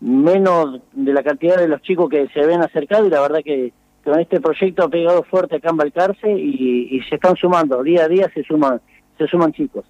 menos 0.00 0.82
de 0.92 1.14
la 1.14 1.22
cantidad 1.22 1.56
de 1.56 1.68
los 1.68 1.80
chicos 1.80 2.10
que 2.10 2.28
se 2.28 2.44
ven 2.44 2.60
acercado 2.60 3.06
y 3.06 3.10
la 3.10 3.22
verdad 3.22 3.40
que 3.42 3.72
con 4.08 4.20
este 4.20 4.40
proyecto 4.40 4.84
ha 4.84 4.88
pegado 4.88 5.22
fuerte 5.24 5.56
acá 5.56 5.70
en 5.70 5.76
Balcarce 5.76 6.30
y, 6.30 7.00
se 7.08 7.16
están 7.16 7.36
sumando, 7.36 7.82
día 7.82 8.04
a 8.04 8.08
día 8.08 8.30
se 8.32 8.42
suman, 8.42 8.80
se 9.18 9.26
suman 9.26 9.52
chicos. 9.52 9.84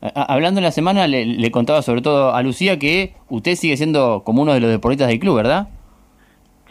Hablando 0.00 0.58
en 0.58 0.64
la 0.64 0.72
semana, 0.72 1.06
le, 1.06 1.50
contaba 1.52 1.82
sobre 1.82 2.02
todo 2.02 2.34
a 2.34 2.42
Lucía 2.42 2.78
que 2.78 3.14
usted 3.28 3.54
sigue 3.54 3.76
siendo 3.76 4.22
como 4.24 4.42
uno 4.42 4.54
de 4.54 4.60
los 4.60 4.70
deportistas 4.70 5.08
del 5.08 5.20
club, 5.20 5.36
¿verdad? 5.36 5.68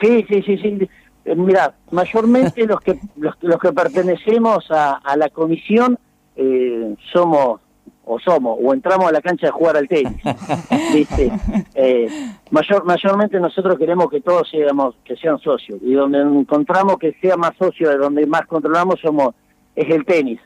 Sí, 0.02 0.26
sí, 0.28 0.42
sí, 0.42 0.58
sí. 0.58 0.90
Eh, 1.26 1.36
mira, 1.36 1.74
mayormente 1.92 2.66
los 2.68 2.82
que 2.82 3.00
los, 3.16 3.36
que 3.38 3.72
pertenecemos 3.72 4.66
a, 4.70 5.00
la 5.16 5.30
comisión 5.30 5.98
eh, 6.36 6.96
somos 7.14 7.62
o 8.08 8.20
somos, 8.20 8.58
o 8.62 8.74
entramos 8.74 9.08
a 9.08 9.12
la 9.12 9.22
cancha 9.22 9.50
a 9.50 9.52
jugar 9.52 9.78
al 9.78 9.88
tenis. 9.88 10.18
¿viste? 10.94 11.32
Eh, 11.76 12.08
mayor, 12.52 12.86
mayormente 12.86 13.40
nosotros 13.40 13.78
queremos 13.78 14.10
que 14.10 14.22
todos 14.22 14.50
seamos, 14.50 14.96
que 15.04 15.18
sean 15.18 15.38
socios, 15.40 15.80
y 15.84 15.94
donde 15.94 16.22
encontramos 16.22 16.98
que 16.98 17.14
sea 17.22 17.36
más 17.36 17.52
socio, 17.58 17.90
de 17.90 17.98
donde 17.98 18.26
más 18.26 18.46
controlamos, 18.48 19.00
somos 19.02 19.36
es 19.76 19.90
el 19.94 20.06
tenis. 20.06 20.40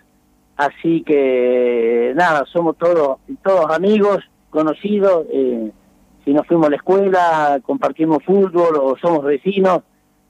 Así 0.58 1.03
que, 1.03 2.13
nada, 2.15 2.44
somos 2.51 2.77
todos, 2.77 3.20
todos 3.44 3.72
amigos, 3.72 4.20
conocidos, 4.50 5.25
eh, 5.32 5.72
si 6.25 6.34
nos 6.34 6.46
fuimos 6.48 6.68
a 6.68 6.72
la 6.72 6.75
escuela, 6.75 7.60
compartimos 7.63 8.24
fútbol 8.24 8.75
o 8.80 8.98
somos 8.98 9.24
vecinos, 9.24 9.82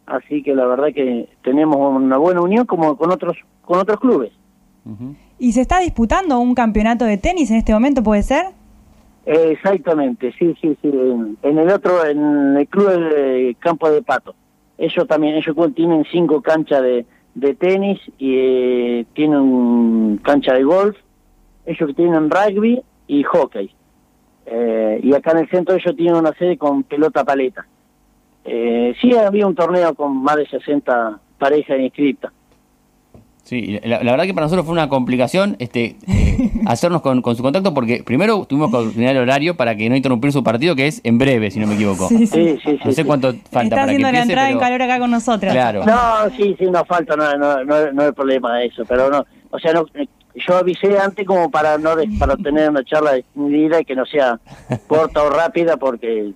así 0.06 0.44
que 0.44 0.56
la 0.56 0.66
verdad 0.66 0.88
que 0.94 1.30
tenemos 1.44 1.78
una 1.78 2.18
buena 2.18 2.42
unión 2.42 2.66
como 2.66 2.96
con 2.98 3.12
otros, 3.12 3.38
con 3.62 3.80
otros 3.80 4.00
clubes. 4.00 4.32
¿Y 5.42 5.54
se 5.54 5.62
está 5.62 5.80
disputando 5.80 6.38
un 6.40 6.54
campeonato 6.54 7.04
de 7.04 7.18
tenis 7.18 7.50
en 7.50 7.58
este 7.58 7.74
momento, 7.74 8.04
puede 8.04 8.22
ser? 8.22 8.46
exactamente, 9.26 10.32
sí, 10.38 10.56
sí, 10.62 10.78
sí. 10.80 10.92
En, 11.42 11.58
el 11.58 11.68
otro, 11.72 12.06
en 12.06 12.58
el 12.58 12.68
club 12.68 12.92
de 12.92 13.56
Campo 13.58 13.90
de 13.90 14.04
Pato. 14.04 14.36
Ellos 14.78 15.08
también, 15.08 15.34
ellos 15.34 15.56
tienen 15.76 16.06
cinco 16.12 16.44
canchas 16.44 16.84
de, 16.84 17.08
de 17.34 17.56
tenis 17.56 18.00
y 18.20 18.36
eh, 18.38 19.06
tienen 19.16 20.20
cancha 20.24 20.54
de 20.54 20.64
golf. 20.64 20.96
Ellos 21.66 21.90
tienen 21.96 22.30
rugby 22.30 22.80
y 23.08 23.24
hockey. 23.24 23.74
Eh, 24.46 25.00
y 25.02 25.12
acá 25.16 25.32
en 25.32 25.38
el 25.40 25.50
centro 25.50 25.74
ellos 25.74 25.96
tienen 25.96 26.18
una 26.18 26.34
sede 26.34 26.56
con 26.56 26.84
pelota 26.84 27.24
paleta. 27.24 27.66
Eh, 28.46 28.94
sí, 29.02 29.16
había 29.16 29.48
un 29.48 29.56
torneo 29.56 29.96
con 29.96 30.22
más 30.22 30.36
de 30.36 30.48
60 30.48 31.20
parejas 31.40 31.80
inscritas. 31.80 32.32
Sí, 33.44 33.80
la, 33.84 34.00
verdad 34.00 34.26
que 34.26 34.34
para 34.34 34.46
nosotros 34.46 34.66
fue 34.66 34.74
una 34.74 34.88
complicación 34.88 35.56
este 35.60 35.96
eh, 36.08 36.52
hacernos 36.68 37.02
con, 37.02 37.24
su 37.36 37.42
contacto 37.42 37.74
porque 37.74 38.04
primero 38.04 38.46
tuvimos 38.46 38.70
que 38.70 38.78
coordinar 38.78 39.16
el 39.16 39.24
horario 39.24 39.58
para 39.58 39.76
que 39.76 39.90
no 39.90 39.96
interrumpir 39.96 40.32
su 40.32 40.44
partido, 40.44 40.76
que 40.76 40.88
es 40.88 41.02
en 41.04 41.18
breve, 41.18 41.50
si 41.52 41.60
no 41.60 41.68
me 41.68 41.74
equivoco. 41.74 42.08
Sí, 42.08 42.28
sí, 42.28 42.60
sí. 42.64 42.80
no 42.84 42.92
sé 42.92 43.04
cuánto 43.04 43.34
falta 43.52 43.64
Está 43.64 43.76
para 43.76 43.84
haciendo 43.84 44.08
que 44.08 44.14
la 44.14 44.22
entrada 44.22 44.50
en 44.52 44.60
calor 44.60 44.82
acá 44.84 45.00
con 45.00 45.12
nosotros. 45.12 45.52
Claro. 45.52 45.84
No, 45.86 46.30
sí, 46.38 46.56
sí, 46.58 46.66
no 46.66 46.86
falta, 46.86 47.16
no, 47.16 47.36
no, 47.38 47.64
no, 47.64 47.92
no 47.92 48.04
hay 48.04 48.12
problema 48.12 48.58
de 48.58 48.68
eso, 48.68 48.84
pero 48.86 49.10
no, 49.10 49.26
o 49.50 49.60
sea, 49.60 49.74
no, 49.74 49.86
yo 50.36 50.56
avisé 50.56 50.98
antes 50.98 51.26
como 51.26 51.50
para 51.52 51.78
no 51.78 51.96
para 52.20 52.38
tener 52.38 52.70
una 52.70 52.84
charla 52.84 53.20
vida 53.36 53.82
y 53.82 53.86
que 53.86 53.96
no 53.96 54.06
sea 54.06 54.40
corta 54.88 55.24
o 55.24 55.30
rápida 55.30 55.78
porque 55.78 56.32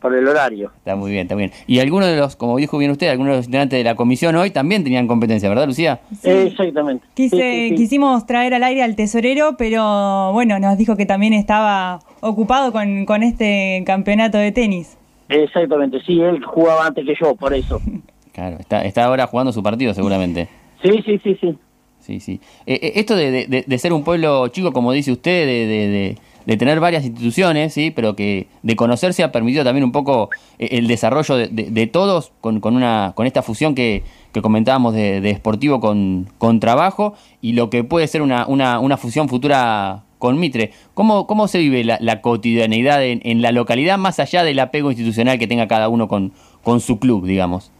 por 0.00 0.14
el 0.14 0.26
horario. 0.26 0.72
Está 0.78 0.96
muy 0.96 1.10
bien, 1.10 1.22
está 1.22 1.34
bien. 1.34 1.52
Y 1.66 1.78
algunos 1.80 2.08
de 2.08 2.16
los, 2.16 2.36
como 2.36 2.56
dijo 2.56 2.78
bien 2.78 2.90
usted, 2.90 3.08
algunos 3.08 3.32
de 3.32 3.36
los 3.38 3.46
integrantes 3.46 3.78
de 3.78 3.84
la 3.84 3.94
comisión 3.94 4.34
hoy 4.36 4.50
también 4.50 4.82
tenían 4.82 5.06
competencia, 5.06 5.48
¿verdad, 5.48 5.66
Lucía? 5.66 6.00
Sí. 6.20 6.30
Exactamente. 6.30 7.06
quisimos 7.14 8.26
traer 8.26 8.54
al 8.54 8.64
aire 8.64 8.82
al 8.82 8.96
tesorero, 8.96 9.56
pero 9.56 10.32
bueno, 10.32 10.58
nos 10.58 10.78
dijo 10.78 10.96
que 10.96 11.06
también 11.06 11.32
estaba 11.32 12.00
ocupado 12.20 12.72
con, 12.72 13.04
con 13.04 13.22
este 13.22 13.82
campeonato 13.86 14.38
de 14.38 14.52
tenis. 14.52 14.96
Exactamente, 15.28 16.00
sí, 16.04 16.20
él 16.20 16.42
jugaba 16.44 16.86
antes 16.86 17.04
que 17.04 17.14
yo, 17.20 17.34
por 17.34 17.54
eso. 17.54 17.80
Claro, 18.32 18.58
está, 18.60 18.84
está 18.84 19.04
ahora 19.04 19.26
jugando 19.26 19.52
su 19.52 19.60
partido 19.60 19.92
seguramente. 19.92 20.48
Sí, 20.82 21.02
sí, 21.04 21.20
sí, 21.22 21.36
sí. 21.40 21.58
Sí, 21.98 22.20
sí. 22.20 22.40
Eh, 22.64 22.78
eh, 22.80 22.92
esto 22.94 23.16
de, 23.16 23.46
de, 23.48 23.64
de, 23.66 23.78
ser 23.78 23.92
un 23.92 24.04
pueblo 24.04 24.46
chico, 24.48 24.72
como 24.72 24.92
dice 24.92 25.10
usted, 25.12 25.46
de, 25.46 25.66
de 25.66 26.18
de 26.46 26.56
tener 26.56 26.80
varias 26.80 27.04
instituciones, 27.04 27.74
sí, 27.74 27.90
pero 27.90 28.16
que 28.16 28.48
de 28.62 28.76
conocerse 28.76 29.22
ha 29.22 29.32
permitido 29.32 29.64
también 29.64 29.84
un 29.84 29.92
poco 29.92 30.30
eh, 30.58 30.68
el 30.72 30.86
desarrollo 30.86 31.36
de, 31.36 31.86
todos 31.86 32.32
con, 32.40 32.60
con, 32.60 32.76
una, 32.76 33.12
con 33.14 33.26
esta 33.26 33.42
fusión 33.42 33.74
que, 33.74 34.02
que 34.32 34.42
comentábamos 34.42 34.94
de, 34.94 35.20
de 35.20 35.40
con, 35.80 36.28
con, 36.38 36.60
trabajo 36.60 37.14
y 37.40 37.52
lo 37.52 37.70
que 37.70 37.84
puede 37.84 38.06
ser 38.06 38.22
una, 38.22 38.46
una, 38.46 38.78
una 38.80 38.96
fusión 38.96 39.28
futura 39.28 40.02
con 40.18 40.38
Mitre. 40.38 40.72
¿Cómo, 40.94 41.26
cómo 41.26 41.48
se 41.48 41.58
vive 41.58 41.82
la, 41.84 41.98
la 42.00 42.20
cotidianeidad 42.20 43.04
en, 43.04 43.20
en, 43.24 43.42
la 43.42 43.52
localidad 43.52 43.98
más 43.98 44.20
allá 44.20 44.44
del 44.44 44.58
apego 44.58 44.90
institucional 44.90 45.38
que 45.38 45.46
tenga 45.46 45.66
cada 45.66 45.88
uno 45.88 46.08
con, 46.08 46.32
con 46.62 46.80
su 46.80 46.98
club, 46.98 47.26
digamos? 47.26 47.72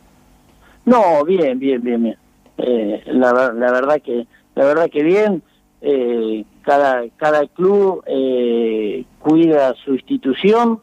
No, 0.84 1.24
bien, 1.24 1.58
bien, 1.58 1.82
bien, 1.82 2.02
bien. 2.02 2.16
Eh, 2.58 3.02
la, 3.06 3.52
la 3.52 3.72
verdad 3.72 4.02
que 4.02 4.26
la 4.54 4.64
verdad 4.64 4.90
que 4.90 5.02
bien 5.02 5.42
eh, 5.80 6.44
cada, 6.62 7.08
cada 7.16 7.46
club 7.46 8.02
eh, 8.06 9.04
cuida 9.18 9.74
su 9.84 9.94
institución, 9.94 10.80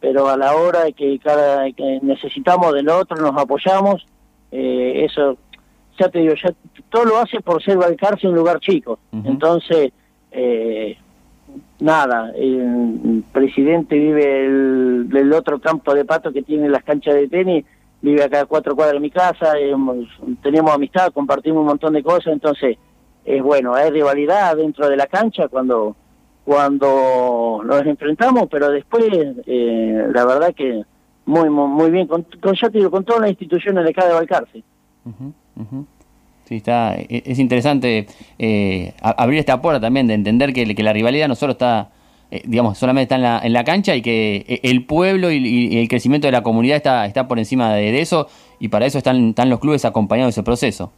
pero 0.00 0.28
a 0.28 0.36
la 0.36 0.54
hora 0.54 0.92
que 0.92 1.18
cada 1.18 1.70
que 1.72 1.98
necesitamos 2.02 2.74
del 2.74 2.88
otro 2.88 3.16
nos 3.16 3.36
apoyamos, 3.36 4.06
eh, 4.52 5.04
eso 5.04 5.36
ya 5.98 6.08
te 6.08 6.20
digo, 6.20 6.34
ya 6.34 6.52
todo 6.90 7.04
lo 7.04 7.18
hace 7.18 7.40
por 7.40 7.62
ser 7.62 7.78
Balcarce 7.78 8.28
un 8.28 8.34
lugar 8.34 8.60
chico. 8.60 8.98
Entonces, 9.12 9.92
eh, 10.30 10.96
nada, 11.80 12.32
el 12.36 13.24
presidente 13.32 13.98
vive 13.98 14.46
el, 14.46 15.08
del 15.08 15.32
otro 15.32 15.60
campo 15.60 15.94
de 15.94 16.04
pato 16.04 16.32
que 16.32 16.42
tiene 16.42 16.68
las 16.68 16.84
canchas 16.84 17.14
de 17.14 17.28
tenis, 17.28 17.64
vive 18.02 18.22
acá 18.22 18.40
a 18.40 18.46
cuatro 18.46 18.74
cuadras 18.74 18.94
de 18.94 19.00
mi 19.00 19.10
casa, 19.10 19.54
tenemos 20.42 20.74
amistad, 20.74 21.12
compartimos 21.12 21.60
un 21.60 21.66
montón 21.66 21.94
de 21.94 22.02
cosas, 22.02 22.32
entonces 22.32 22.76
es 23.24 23.42
bueno, 23.42 23.74
hay 23.74 23.90
rivalidad 23.90 24.56
dentro 24.56 24.88
de 24.88 24.96
la 24.96 25.06
cancha 25.06 25.48
cuando 25.48 25.96
cuando 26.44 27.62
nos 27.64 27.86
enfrentamos, 27.86 28.48
pero 28.50 28.70
después 28.70 29.04
eh, 29.46 30.08
la 30.12 30.26
verdad 30.26 30.54
que 30.54 30.82
muy 31.26 31.48
muy, 31.48 31.90
bien, 31.90 32.06
con, 32.06 32.26
con, 32.40 32.54
ya 32.54 32.68
te 32.68 32.78
digo, 32.78 32.90
con 32.90 33.04
todas 33.04 33.22
las 33.22 33.30
instituciones 33.30 33.84
de 33.84 33.90
acá 33.90 34.06
de 34.06 34.12
Balcarce. 34.12 34.62
Sí, 36.44 36.56
está, 36.56 36.94
e, 36.96 37.22
es 37.24 37.38
interesante 37.38 38.06
eh, 38.38 38.92
abrir 39.00 39.38
esta 39.38 39.62
puerta 39.62 39.80
también 39.80 40.06
de 40.06 40.14
entender 40.14 40.52
que, 40.52 40.74
que 40.74 40.82
la 40.82 40.92
rivalidad 40.92 41.28
no 41.28 41.34
solo 41.34 41.52
está, 41.52 41.90
eh, 42.30 42.42
digamos, 42.44 42.76
solamente 42.76 43.04
está 43.04 43.16
en 43.16 43.22
la, 43.22 43.40
en 43.42 43.52
la 43.52 43.64
cancha 43.64 43.96
y 43.96 44.02
que 44.02 44.44
eh, 44.46 44.60
el 44.64 44.84
pueblo 44.84 45.30
y, 45.30 45.78
el 45.78 45.88
crecimiento 45.88 46.26
de 46.26 46.32
la 46.32 46.42
comunidad 46.42 46.76
está, 46.76 47.06
está 47.06 47.26
por 47.26 47.38
encima 47.38 47.72
de, 47.72 48.00
eso 48.00 48.28
y 48.60 48.68
para 48.68 48.84
eso 48.84 48.98
están, 48.98 49.30
están 49.30 49.48
los 49.48 49.60
clubes 49.60 49.84
acompañando 49.86 50.28
ese 50.28 50.42
proceso. 50.42 50.92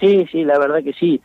Sí, 0.00 0.26
sí, 0.30 0.44
la 0.44 0.58
verdad 0.58 0.82
que 0.84 0.92
sí. 0.92 1.22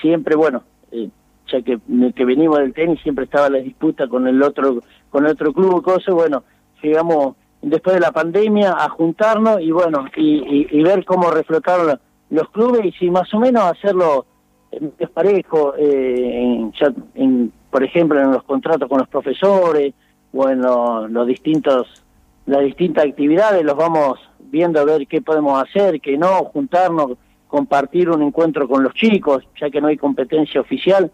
Siempre, 0.00 0.36
bueno, 0.36 0.62
ya 0.92 1.62
que, 1.62 1.78
que 2.14 2.24
venimos 2.24 2.58
del 2.58 2.74
tenis, 2.74 3.00
siempre 3.02 3.24
estaba 3.24 3.48
la 3.48 3.58
disputa 3.58 4.06
con 4.06 4.26
el 4.28 4.42
otro, 4.42 4.82
con 5.10 5.24
el 5.24 5.32
otro 5.32 5.52
club, 5.52 5.82
cosas, 5.82 6.14
bueno, 6.14 6.44
llegamos 6.82 7.36
después 7.62 7.94
de 7.94 8.00
la 8.00 8.12
pandemia 8.12 8.72
a 8.72 8.88
juntarnos 8.88 9.60
y 9.60 9.70
bueno, 9.70 10.06
y, 10.16 10.82
ver 10.82 11.04
cómo 11.04 11.30
reflotaron 11.30 11.98
los 12.30 12.48
clubes 12.50 12.84
y 12.84 12.92
si 12.92 13.10
más 13.10 13.32
o 13.34 13.40
menos 13.40 13.64
hacerlo 13.64 14.26
es 14.70 15.10
parejo, 15.10 15.74
eh, 15.78 16.70
en, 17.14 17.52
por 17.70 17.82
ejemplo, 17.82 18.20
en 18.20 18.32
los 18.32 18.42
contratos 18.42 18.88
con 18.88 18.98
los 18.98 19.08
profesores 19.08 19.94
o 20.32 20.48
en 20.48 20.60
los, 20.60 21.26
distintos, 21.26 22.04
las 22.46 22.62
distintas 22.62 23.06
actividades, 23.06 23.64
los 23.64 23.76
vamos 23.76 24.18
viendo 24.50 24.80
a 24.80 24.84
ver 24.84 25.06
qué 25.06 25.22
podemos 25.22 25.62
hacer, 25.62 26.00
qué 26.00 26.18
no, 26.18 26.44
juntarnos, 26.44 27.12
compartir 27.48 28.10
un 28.10 28.22
encuentro 28.22 28.68
con 28.68 28.84
los 28.84 28.94
chicos, 28.94 29.42
ya 29.60 29.70
que 29.70 29.80
no 29.80 29.88
hay 29.88 29.96
competencia 29.96 30.60
oficial, 30.60 31.10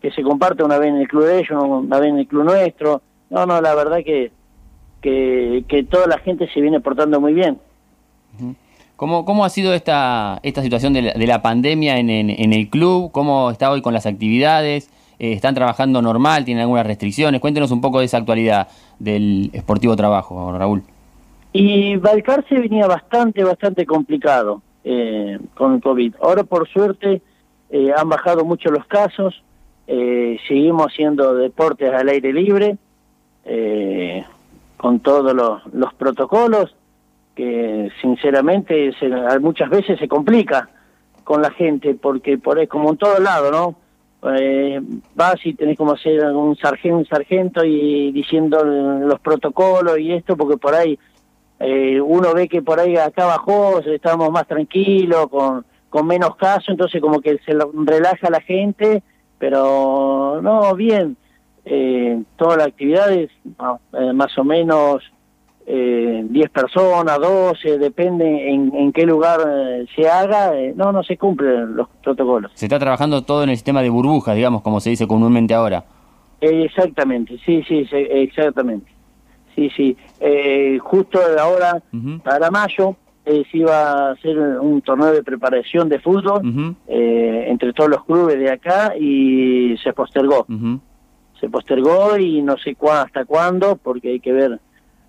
que 0.00 0.10
se 0.10 0.22
comparte 0.22 0.64
una 0.64 0.78
vez 0.78 0.88
en 0.88 0.96
el 0.96 1.08
club 1.08 1.24
de 1.24 1.38
ellos, 1.38 1.62
una 1.62 2.00
vez 2.00 2.10
en 2.10 2.18
el 2.18 2.26
club 2.26 2.44
nuestro. 2.44 3.02
No, 3.30 3.46
no, 3.46 3.60
la 3.60 3.74
verdad 3.74 3.98
que, 4.04 4.32
que, 5.00 5.64
que 5.68 5.84
toda 5.84 6.06
la 6.06 6.18
gente 6.18 6.48
se 6.52 6.60
viene 6.60 6.80
portando 6.80 7.20
muy 7.20 7.34
bien. 7.34 7.58
¿Cómo, 8.96 9.24
¿Cómo 9.24 9.44
ha 9.44 9.50
sido 9.50 9.74
esta, 9.74 10.40
esta 10.42 10.62
situación 10.62 10.92
de 10.92 11.26
la, 11.26 11.42
pandemia 11.42 11.98
en, 11.98 12.10
en, 12.10 12.52
el 12.52 12.68
club? 12.68 13.10
¿Cómo 13.12 13.50
está 13.50 13.70
hoy 13.70 13.82
con 13.82 13.92
las 13.92 14.06
actividades? 14.06 14.90
Eh, 15.18 15.32
¿Están 15.32 15.54
trabajando 15.54 16.00
normal? 16.00 16.44
¿Tienen 16.44 16.62
algunas 16.62 16.86
restricciones? 16.86 17.40
Cuéntenos 17.40 17.70
un 17.70 17.80
poco 17.80 18.00
de 18.00 18.06
esa 18.06 18.18
actualidad 18.18 18.68
del 18.98 19.50
Esportivo 19.52 19.96
Trabajo, 19.96 20.56
Raúl. 20.56 20.82
Y 21.52 21.96
Balcarce 21.96 22.58
venía 22.58 22.86
bastante, 22.86 23.44
bastante 23.44 23.86
complicado 23.86 24.62
eh, 24.84 25.38
con 25.54 25.74
el 25.74 25.80
COVID. 25.80 26.14
Ahora, 26.20 26.44
por 26.44 26.68
suerte, 26.68 27.22
eh, 27.70 27.92
han 27.96 28.08
bajado 28.08 28.44
mucho 28.44 28.70
los 28.70 28.86
casos. 28.86 29.42
seguimos 29.86 30.86
haciendo 30.86 31.34
deportes 31.34 31.92
al 31.92 32.08
aire 32.08 32.32
libre, 32.32 32.78
con 34.76 35.00
todos 35.00 35.34
los, 35.34 35.62
los 35.74 35.92
protocolos 35.94 36.74
que 37.34 37.90
sinceramente 38.00 38.92
se, 38.98 39.08
muchas 39.40 39.68
veces 39.70 39.98
se 39.98 40.08
complica 40.08 40.68
con 41.24 41.42
la 41.42 41.50
gente, 41.50 41.94
porque 41.94 42.38
por 42.38 42.58
ahí, 42.58 42.66
como 42.66 42.90
en 42.90 42.96
todo 42.96 43.18
lado, 43.18 43.50
¿no? 43.50 43.76
Eh, 44.38 44.80
vas 45.14 45.36
y 45.44 45.54
tenés 45.54 45.76
como 45.76 45.92
hacer 45.92 46.24
un 46.24 46.56
sargento, 46.56 46.98
un 46.98 47.06
sargento 47.06 47.64
y 47.64 48.10
diciendo 48.12 48.64
los 48.64 49.20
protocolos 49.20 49.98
y 49.98 50.12
esto, 50.12 50.36
porque 50.36 50.56
por 50.56 50.74
ahí 50.74 50.98
eh, 51.60 52.00
uno 52.00 52.34
ve 52.34 52.48
que 52.48 52.62
por 52.62 52.80
ahí 52.80 52.96
acá 52.96 53.26
bajó, 53.26 53.80
estamos 53.80 54.30
más 54.30 54.46
tranquilos, 54.46 55.28
con, 55.28 55.64
con 55.88 56.06
menos 56.06 56.36
casos, 56.36 56.70
entonces 56.70 57.00
como 57.00 57.20
que 57.20 57.38
se 57.44 57.52
relaja 57.86 58.30
la 58.30 58.40
gente, 58.40 59.02
pero 59.38 60.40
no, 60.42 60.74
bien, 60.74 61.16
eh, 61.64 62.22
todas 62.36 62.58
las 62.58 62.66
actividades 62.68 63.30
eh, 63.92 64.12
más 64.12 64.36
o 64.36 64.44
menos 64.44 65.02
eh, 65.66 66.22
10 66.28 66.50
personas, 66.50 67.18
12, 67.18 67.78
depende 67.78 68.50
en, 68.50 68.92
qué 68.92 69.06
lugar 69.06 69.40
eh, 69.48 69.86
se 69.96 70.08
haga, 70.08 70.54
eh, 70.58 70.74
no, 70.76 70.92
no 70.92 71.02
se 71.02 71.16
cumplen 71.16 71.74
los 71.74 71.88
protocolos. 72.02 72.52
Se 72.54 72.66
está 72.66 72.78
trabajando 72.78 73.22
todo 73.22 73.44
en 73.44 73.50
el 73.50 73.56
sistema 73.56 73.80
de 73.80 73.88
burbujas, 73.88 74.36
digamos, 74.36 74.60
como 74.62 74.80
se 74.80 74.90
dice 74.90 75.06
comúnmente 75.06 75.54
ahora. 75.54 75.84
exactamente, 76.40 77.38
sí, 77.46 77.62
sí, 77.66 77.86
exactamente. 77.90 78.93
Sí, 79.54 79.70
sí. 79.76 79.96
Eh, 80.20 80.78
justo 80.80 81.20
ahora, 81.38 81.82
para 82.22 82.50
mayo, 82.50 82.96
se 83.24 83.46
iba 83.52 84.08
a 84.08 84.10
hacer 84.12 84.38
un 84.38 84.82
torneo 84.82 85.12
de 85.12 85.22
preparación 85.22 85.88
de 85.88 85.98
fútbol 85.98 86.76
entre 86.86 87.72
todos 87.72 87.88
los 87.88 88.04
clubes 88.04 88.38
de 88.38 88.50
acá 88.50 88.94
y 88.98 89.76
se 89.82 89.92
postergó. 89.92 90.46
Se 91.40 91.48
postergó 91.48 92.18
y 92.18 92.42
no 92.42 92.56
sé 92.58 92.76
hasta 92.90 93.24
cuándo, 93.24 93.76
porque 93.76 94.10
hay 94.10 94.20
que 94.20 94.32
ver 94.32 94.60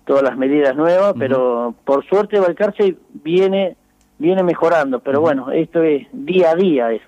todas 0.06 0.22
las 0.22 0.36
medidas 0.38 0.76
nuevas, 0.76 1.14
pero 1.18 1.74
por 1.84 2.06
suerte 2.06 2.38
Balcarce 2.38 2.96
viene 3.24 3.76
viene 4.18 4.42
mejorando, 4.42 5.00
pero 5.00 5.20
bueno, 5.20 5.50
esto 5.52 5.82
es 5.82 6.06
día 6.12 6.52
a 6.52 6.54
día. 6.54 6.92
Eso. 6.92 7.04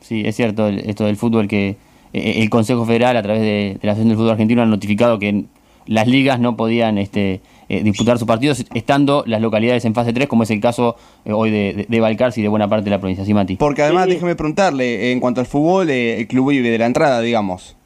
Sí, 0.00 0.22
es 0.24 0.36
cierto, 0.36 0.68
esto 0.68 1.04
del 1.04 1.16
fútbol 1.16 1.48
que 1.48 1.70
eh, 1.70 1.76
eh, 2.12 2.42
el 2.42 2.50
Consejo 2.50 2.84
Federal 2.84 3.16
a 3.16 3.22
través 3.22 3.42
de, 3.42 3.78
la 3.82 3.92
Asociación 3.92 4.08
del 4.08 4.16
Fútbol 4.16 4.32
Argentino 4.32 4.62
ha 4.62 4.66
notificado 4.66 5.18
que 5.18 5.44
las 5.86 6.06
ligas 6.06 6.40
no 6.40 6.56
podían 6.56 6.98
este, 6.98 7.40
eh, 7.68 7.82
disputar 7.82 8.18
sus 8.18 8.26
partidos 8.26 8.64
estando 8.74 9.24
las 9.26 9.40
localidades 9.40 9.84
en 9.84 9.94
fase 9.94 10.12
3, 10.12 10.28
como 10.28 10.42
es 10.42 10.50
el 10.50 10.60
caso 10.60 10.96
hoy 11.26 11.50
de, 11.50 11.86
de, 11.88 12.00
Balcarce 12.00 12.40
y 12.40 12.42
de 12.42 12.48
buena 12.48 12.68
parte 12.68 12.84
de 12.84 12.90
la 12.90 12.98
provincia 12.98 13.24
de 13.24 13.34
Mati. 13.34 13.56
Porque 13.56 13.82
además, 13.82 14.06
déjeme 14.06 14.36
preguntarle, 14.36 15.12
en 15.12 15.20
cuanto 15.20 15.40
al 15.40 15.46
fútbol, 15.46 15.90
el 15.90 16.26
club 16.26 16.50
vive 16.50 16.70
de 16.70 16.78
la 16.78 16.86
entrada, 16.86 17.20
digamos. 17.20 17.76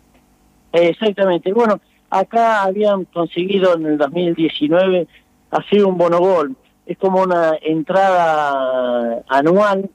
Exactamente, 0.72 1.52
bueno, 1.52 1.80
acá 2.10 2.62
habían 2.62 3.04
conseguido 3.06 3.74
en 3.74 3.86
el 3.86 3.98
2019 3.98 5.06
hacer 5.50 5.84
un 5.84 5.96
bonogol. 5.96 6.56
Es 6.86 6.98
como 6.98 7.22
una 7.22 7.56
entrada 7.62 9.22
anual 9.28 9.88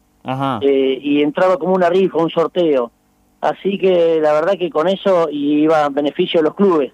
eh, 0.62 1.00
y 1.02 1.22
entraba 1.22 1.58
como 1.58 1.74
una 1.74 1.90
rifa, 1.90 2.18
un 2.18 2.30
sorteo. 2.30 2.92
Así 3.42 3.78
que 3.78 4.20
la 4.22 4.34
verdad 4.34 4.58
que 4.58 4.70
con 4.70 4.88
eso 4.88 5.30
iba 5.32 5.86
a 5.86 5.90
beneficio 5.90 6.40
de 6.40 6.46
los 6.46 6.56
clubes. 6.56 6.92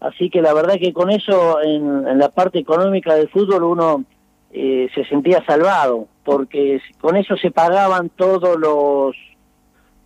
Así 0.00 0.30
que 0.30 0.40
la 0.40 0.54
verdad 0.54 0.76
que 0.80 0.92
con 0.92 1.10
eso 1.10 1.60
en, 1.60 2.18
la 2.18 2.28
parte 2.28 2.58
económica 2.58 3.14
del 3.14 3.28
fútbol 3.28 3.64
uno 3.64 4.04
eh, 4.52 4.88
se 4.94 5.04
sentía 5.06 5.44
salvado, 5.44 6.06
porque 6.24 6.80
con 7.00 7.16
eso 7.16 7.36
se 7.36 7.50
pagaban 7.50 8.10
todos 8.10 8.58
los 8.58 9.16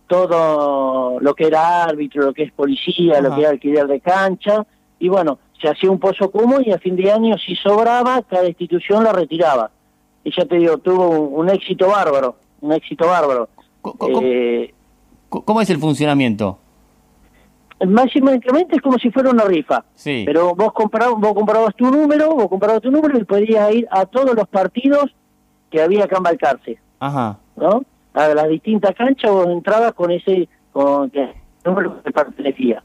todo 0.07 1.19
lo 1.19 1.33
que 1.33 1.47
era 1.47 1.83
árbitro, 1.83 2.23
lo 2.23 2.33
que 2.33 2.43
es 2.43 2.51
policía, 2.51 3.21
lo 3.21 3.33
que 3.33 3.41
era 3.41 3.51
alquiler 3.51 3.87
de 3.87 3.99
cancha, 3.99 4.65
y 4.99 5.09
bueno, 5.09 5.39
se 5.61 5.69
hacía 5.69 5.89
un 5.89 5.99
pozo 5.99 6.29
común 6.29 6.63
y 6.65 6.71
a 6.71 6.77
fin 6.77 6.95
de 6.95 7.11
año 7.11 7.35
si 7.37 7.55
sobraba, 7.55 8.21
cada 8.23 8.47
institución 8.47 9.03
la 9.03 9.13
retiraba. 9.13 9.71
Y 10.23 10.31
ya 10.35 10.45
te 10.45 10.57
digo, 10.57 10.77
tuvo 10.77 11.09
un, 11.09 11.49
éxito 11.49 11.87
bárbaro, 11.87 12.35
un 12.61 12.73
éxito 12.73 13.07
bárbaro. 13.07 13.49
Eh, 14.21 14.73
¿Cómo, 15.29 15.61
es 15.61 15.69
el 15.69 15.79
funcionamiento? 15.79 16.59
Máximamente 17.85 18.75
es 18.75 18.81
como 18.81 18.97
si 18.97 19.11
fuera 19.11 19.29
una 19.29 19.45
rifa. 19.45 19.83
Sí. 19.95 20.23
Pero 20.25 20.55
vos 20.55 20.73
comprabas, 20.73 21.19
vos 21.19 21.33
comprabas 21.33 21.75
tu 21.75 21.85
número, 21.91 22.33
vos 22.35 22.47
comprabas 22.47 22.81
tu 22.81 22.91
número 22.91 23.17
y 23.17 23.23
podías 23.23 23.73
ir 23.73 23.87
a 23.91 24.05
todos 24.05 24.35
los 24.35 24.47
partidos 24.47 25.13
que 25.69 25.81
había 25.81 26.05
acá 26.05 26.17
en 26.17 26.23
Balcarce. 26.23 26.79
Ajá. 26.99 27.39
¿No? 27.55 27.83
a 28.13 28.33
las 28.33 28.47
distintas 28.47 28.95
canchas 28.95 29.31
vos 29.31 29.47
entrabas 29.47 29.93
con 29.93 30.11
ese 30.11 30.47
con 30.71 31.11
el 31.13 31.33
número 31.65 32.01
de 32.03 32.11
pertenecía 32.11 32.83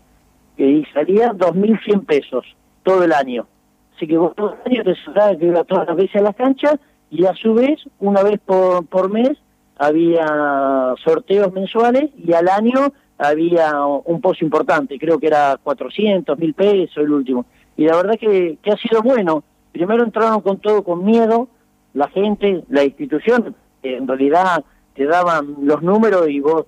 que 0.57 0.83
salía 0.93 1.33
2.100 1.33 2.07
pesos 2.07 2.45
todo 2.83 3.05
el 3.05 3.13
año 3.13 3.47
así 3.95 4.07
que 4.07 4.17
vos 4.17 4.35
todo 4.35 4.57
el 4.65 4.73
año 4.73 4.85
te 4.85 4.95
sobraba 5.05 5.37
que 5.37 5.47
iba 5.47 5.65
todas 5.65 5.87
las 5.87 5.97
veces 5.97 6.17
a 6.17 6.25
las 6.25 6.37
canchas 6.37 6.77
y 7.11 7.25
a 7.25 7.35
su 7.35 7.55
vez 7.55 7.79
una 7.99 8.23
vez 8.23 8.41
por, 8.45 8.87
por 8.87 9.11
mes 9.11 9.33
había 9.77 10.95
sorteos 11.05 11.53
mensuales 11.53 12.11
y 12.17 12.33
al 12.33 12.49
año 12.49 12.93
había 13.19 13.85
un 13.85 14.21
pozo 14.21 14.45
importante 14.45 14.99
creo 14.99 15.19
que 15.19 15.27
era 15.27 15.59
400 15.63 16.39
mil 16.39 16.55
pesos 16.55 16.99
el 16.99 17.11
último. 17.11 17.47
Y 17.77 17.85
la 17.85 17.97
verdad 17.97 18.15
que, 18.19 18.59
que 18.63 18.71
ha 18.71 18.77
sido 18.77 19.03
bueno. 19.03 19.45
Primero 19.73 20.03
entraron 20.03 20.41
con 20.41 20.59
todo 20.59 20.83
con 20.83 21.05
miedo 21.05 21.49
la 21.95 22.09
gente 22.09 22.65
la 22.69 22.85
institución 22.85 23.55
en 23.83 24.07
realidad 24.07 24.65
te 24.95 25.07
daban 25.07 25.57
los 25.63 25.83
números 25.83 26.29
y 26.29 26.41
vos 26.41 26.67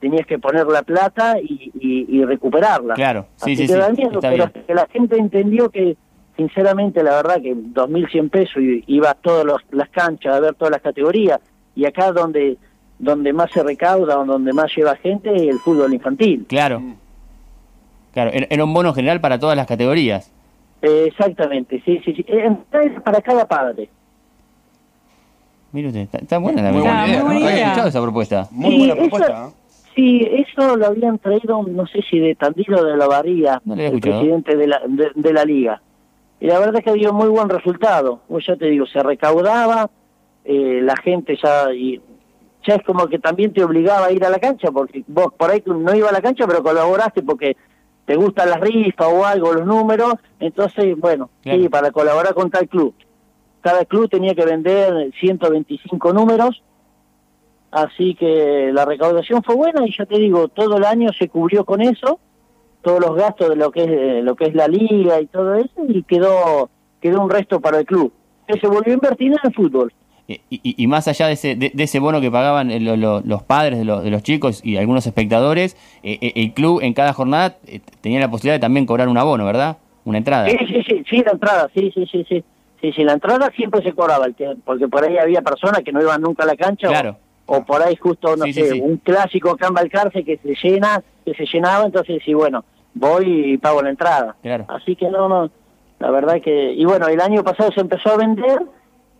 tenías 0.00 0.26
que 0.26 0.38
poner 0.38 0.66
la 0.66 0.82
plata 0.82 1.36
y, 1.40 2.24
recuperarla. 2.24 2.94
Claro, 2.94 3.26
sí, 3.36 3.56
sí, 3.56 3.66
sí, 3.66 3.74
pero 4.20 4.50
que 4.66 4.74
la 4.74 4.86
gente 4.86 5.16
entendió 5.16 5.70
que, 5.70 5.96
sinceramente, 6.36 7.02
la 7.02 7.16
verdad 7.16 7.40
que 7.42 7.54
2.100 7.54 8.30
pesos 8.30 8.62
iba 8.86 9.10
a 9.10 9.14
todas 9.14 9.60
las 9.70 9.88
canchas 9.90 10.34
a 10.34 10.40
ver 10.40 10.54
todas 10.54 10.72
las 10.72 10.82
categorías. 10.82 11.40
Y 11.74 11.84
acá 11.84 12.12
donde 12.12 12.56
donde 12.98 13.32
más 13.32 13.50
se 13.50 13.62
recauda, 13.62 14.14
donde 14.16 14.52
más 14.52 14.74
lleva 14.74 14.96
gente, 14.96 15.34
es 15.34 15.42
el 15.42 15.58
fútbol 15.58 15.92
infantil. 15.92 16.46
Claro. 16.48 16.82
Claro, 18.12 18.30
era 18.32 18.64
un 18.64 18.74
bono 18.74 18.92
general 18.92 19.20
para 19.20 19.38
todas 19.38 19.56
las 19.56 19.66
categorías. 19.66 20.30
exactamente, 20.82 21.82
sí, 21.84 22.00
sí, 22.04 22.14
sí. 22.14 22.24
para 23.04 23.20
cada 23.22 23.46
padre. 23.48 23.88
Mire 25.72 25.88
usted, 25.88 26.08
está, 26.12 26.38
buena 26.38 26.62
la 26.62 26.70
muy 26.70 26.82
buena 26.82 27.08
idea. 27.08 27.24
Muy 27.24 27.42
buena 27.42 27.60
escuchado 27.62 27.88
esa 27.88 28.02
propuesta. 28.02 28.48
Muy 28.50 28.76
buena 28.76 28.94
propuesta. 28.94 29.48
¿eh? 29.48 29.62
sí, 29.94 30.28
eso 30.30 30.76
lo 30.76 30.86
habían 30.86 31.18
traído, 31.18 31.62
no 31.62 31.86
sé 31.86 32.02
si 32.02 32.18
de 32.18 32.34
Tandilo 32.34 32.84
de 32.84 32.96
la 32.96 33.06
Barría, 33.06 33.62
el 33.76 34.00
presidente 34.00 34.56
de 34.56 34.66
la, 34.66 34.82
de, 34.86 35.32
la 35.32 35.44
liga. 35.44 35.80
Y 36.40 36.46
la 36.46 36.58
verdad 36.58 36.76
es 36.76 36.84
que 36.84 36.92
dio 36.92 37.12
muy 37.12 37.28
buen 37.28 37.48
resultado. 37.48 38.20
Pues 38.28 38.46
ya 38.46 38.56
te 38.56 38.66
digo, 38.66 38.86
se 38.86 39.02
recaudaba, 39.02 39.90
eh, 40.44 40.80
la 40.82 40.96
gente 40.96 41.38
ya 41.42 41.72
y 41.72 42.00
ya 42.66 42.76
es 42.76 42.82
como 42.82 43.06
que 43.06 43.18
también 43.18 43.52
te 43.52 43.64
obligaba 43.64 44.06
a 44.06 44.12
ir 44.12 44.24
a 44.24 44.30
la 44.30 44.38
cancha, 44.38 44.70
porque 44.70 45.04
vos 45.06 45.32
por 45.36 45.50
ahí 45.50 45.62
no 45.66 45.94
ibas 45.94 46.10
a 46.10 46.14
la 46.14 46.22
cancha, 46.22 46.46
pero 46.46 46.62
colaboraste 46.62 47.22
porque 47.22 47.56
te 48.04 48.16
gustan 48.16 48.50
las 48.50 48.60
rifas 48.60 49.08
o 49.10 49.24
algo, 49.24 49.52
los 49.52 49.66
números, 49.66 50.14
entonces, 50.40 50.96
bueno, 50.98 51.30
sí, 51.44 51.68
para 51.68 51.90
colaborar 51.90 52.34
con 52.34 52.50
tal 52.50 52.68
club. 52.68 52.94
Cada 53.60 53.84
club 53.84 54.08
tenía 54.08 54.34
que 54.34 54.44
vender 54.44 55.12
125 55.20 56.12
números, 56.12 56.62
así 57.70 58.14
que 58.14 58.70
la 58.72 58.84
recaudación 58.84 59.42
fue 59.42 59.54
buena 59.54 59.86
y 59.86 59.96
ya 59.96 60.04
te 60.04 60.18
digo, 60.18 60.48
todo 60.48 60.76
el 60.78 60.84
año 60.84 61.10
se 61.16 61.28
cubrió 61.28 61.64
con 61.64 61.80
eso, 61.80 62.18
todos 62.82 63.00
los 63.00 63.14
gastos 63.14 63.50
de 63.50 63.56
lo 63.56 63.70
que 63.70 63.84
es 64.18 64.24
lo 64.24 64.34
que 64.34 64.46
es 64.46 64.54
la 64.54 64.66
liga 64.66 65.20
y 65.20 65.26
todo 65.26 65.54
eso 65.54 65.84
y 65.88 66.02
quedó 66.02 66.68
quedó 67.00 67.22
un 67.22 67.30
resto 67.30 67.60
para 67.60 67.80
el 67.80 67.86
club. 67.86 68.12
Que 68.46 68.58
se 68.58 68.66
volvió 68.66 68.92
a 68.92 68.94
invertir 68.94 69.32
en 69.32 69.38
el 69.42 69.54
fútbol. 69.54 69.92
Y, 70.50 70.86
más 70.86 71.08
allá 71.08 71.26
de 71.26 71.32
ese, 71.32 71.56
de, 71.56 71.72
ese 71.76 71.98
bono 71.98 72.20
que 72.20 72.30
pagaban 72.30 72.70
eh, 72.70 72.80
los 72.80 73.42
padres 73.42 73.78
de, 73.78 73.84
de, 73.84 74.10
los 74.10 74.22
chicos 74.22 74.60
y 74.64 74.76
algunos 74.76 75.06
espectadores, 75.06 75.76
eh, 76.02 76.18
eh, 76.20 76.32
el 76.36 76.52
club 76.52 76.80
en 76.82 76.94
cada 76.94 77.12
jornada 77.12 77.56
tenía 78.00 78.20
la 78.20 78.30
posibilidad 78.30 78.54
de 78.54 78.60
también 78.60 78.86
cobrar 78.86 79.08
un 79.08 79.18
abono, 79.18 79.44
¿verdad? 79.44 79.78
Una 80.04 80.18
entrada. 80.18 80.48
Sí, 80.48 80.56
sí, 80.66 80.82
sí, 80.86 81.04
sí, 81.08 81.22
la 81.24 81.32
entrada, 81.32 81.70
sí, 81.74 81.90
sí, 81.94 82.06
sí, 82.10 82.26
sí. 82.28 82.44
Sí, 82.80 82.92
sí, 82.92 83.04
la 83.04 83.12
entrada 83.12 83.48
siempre 83.54 83.80
se 83.82 83.92
cobraba, 83.92 84.26
porque 84.64 84.88
por 84.88 85.04
ahí 85.04 85.16
había 85.16 85.40
personas 85.40 85.82
que 85.84 85.92
no 85.92 86.02
iban 86.02 86.20
nunca 86.20 86.42
a 86.42 86.46
la 86.46 86.56
cancha. 86.56 86.88
Claro. 86.88 87.16
O, 87.46 87.64
por 87.64 87.80
ahí 87.80 87.94
justo, 87.94 88.36
no 88.36 88.44
sé, 88.46 88.80
un 88.80 88.96
clásico 88.96 89.50
acá 89.50 89.68
en 89.68 89.74
Balcarce 89.74 90.24
que 90.24 90.38
se 90.38 90.54
llena, 90.60 91.00
que 91.24 91.32
se 91.34 91.46
llenaba, 91.46 91.84
entonces 91.84 92.20
sí, 92.24 92.34
bueno, 92.34 92.64
voy 92.94 93.52
y 93.52 93.58
pago 93.58 93.82
la 93.82 93.90
entrada. 93.90 94.34
Claro. 94.42 94.66
Así 94.68 94.96
que 94.96 95.08
no, 95.08 95.28
no, 95.28 95.50
la 96.00 96.10
verdad 96.10 96.40
que... 96.42 96.72
Y 96.72 96.84
bueno, 96.84 97.06
el 97.06 97.20
año 97.20 97.44
pasado 97.44 97.70
se 97.72 97.80
empezó 97.80 98.10
a 98.10 98.16
vender 98.16 98.60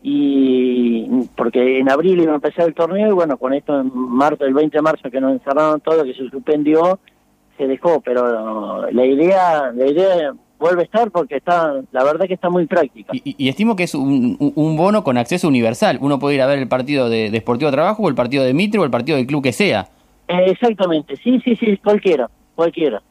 y 0.02 1.06
porque 1.36 1.78
en 1.78 1.88
abril 1.88 2.20
iba 2.20 2.32
a 2.32 2.36
empezar 2.36 2.66
el 2.66 2.74
torneo 2.74 3.08
y 3.08 3.12
bueno, 3.12 3.36
con 3.36 3.54
esto 3.54 3.80
en 3.80 3.90
marzo, 3.94 4.44
el 4.44 4.52
20 4.52 4.76
de 4.76 4.82
marzo 4.82 5.10
que 5.10 5.20
nos 5.20 5.32
encerraron 5.32 5.80
todo, 5.80 6.02
que 6.04 6.14
se 6.14 6.28
suspendió, 6.28 6.98
se 7.56 7.68
dejó, 7.68 8.00
pero 8.00 8.90
la 8.90 9.06
idea, 9.06 9.70
la 9.72 9.86
idea 9.86 10.32
vuelve 10.58 10.82
a 10.82 10.84
estar 10.84 11.10
porque 11.12 11.36
está, 11.36 11.74
la 11.92 12.02
verdad 12.02 12.26
que 12.26 12.34
está 12.34 12.50
muy 12.50 12.66
práctica. 12.66 13.12
Y, 13.12 13.48
estimo 13.48 13.76
que 13.76 13.84
es 13.84 13.94
un, 13.94 14.36
bono 14.76 15.04
con 15.04 15.18
acceso 15.18 15.46
universal, 15.46 15.98
uno 16.00 16.18
puede 16.18 16.34
ir 16.34 16.42
a 16.42 16.46
ver 16.46 16.58
el 16.58 16.68
partido 16.68 17.08
de, 17.08 17.30
de 17.30 17.38
Sportivo 17.38 17.70
Trabajo 17.70 18.02
o 18.02 18.08
el 18.08 18.16
partido 18.16 18.42
de 18.42 18.54
Mitre 18.54 18.80
o 18.80 18.84
el 18.84 18.90
partido 18.90 19.16
del 19.16 19.26
club 19.26 19.42
que 19.42 19.52
sea. 19.52 19.88
exactamente, 20.26 21.16
sí, 21.22 21.40
sí, 21.44 21.54
sí, 21.56 21.76
cualquiera, 21.76 22.28
cualquiera. 22.56 23.02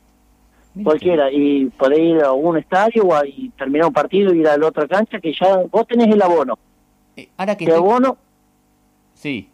Cualquiera, 0.83 1.29
y 1.29 1.65
podés 1.65 1.99
ir 1.99 2.23
a 2.23 2.31
un 2.31 2.57
estadio 2.57 3.03
o 3.03 3.25
y 3.25 3.49
terminar 3.57 3.87
un 3.87 3.93
partido 3.93 4.33
y 4.33 4.39
ir 4.39 4.47
a 4.47 4.57
la 4.57 4.67
otra 4.67 4.87
cancha 4.87 5.19
que 5.19 5.33
ya 5.33 5.63
vos 5.69 5.85
tenés 5.85 6.07
el 6.07 6.21
abono. 6.21 6.57
Eh, 7.15 7.29
ahora 7.37 7.55
que 7.55 7.65
ese 7.65 7.75
abono, 7.75 8.17
sí. 9.13 9.49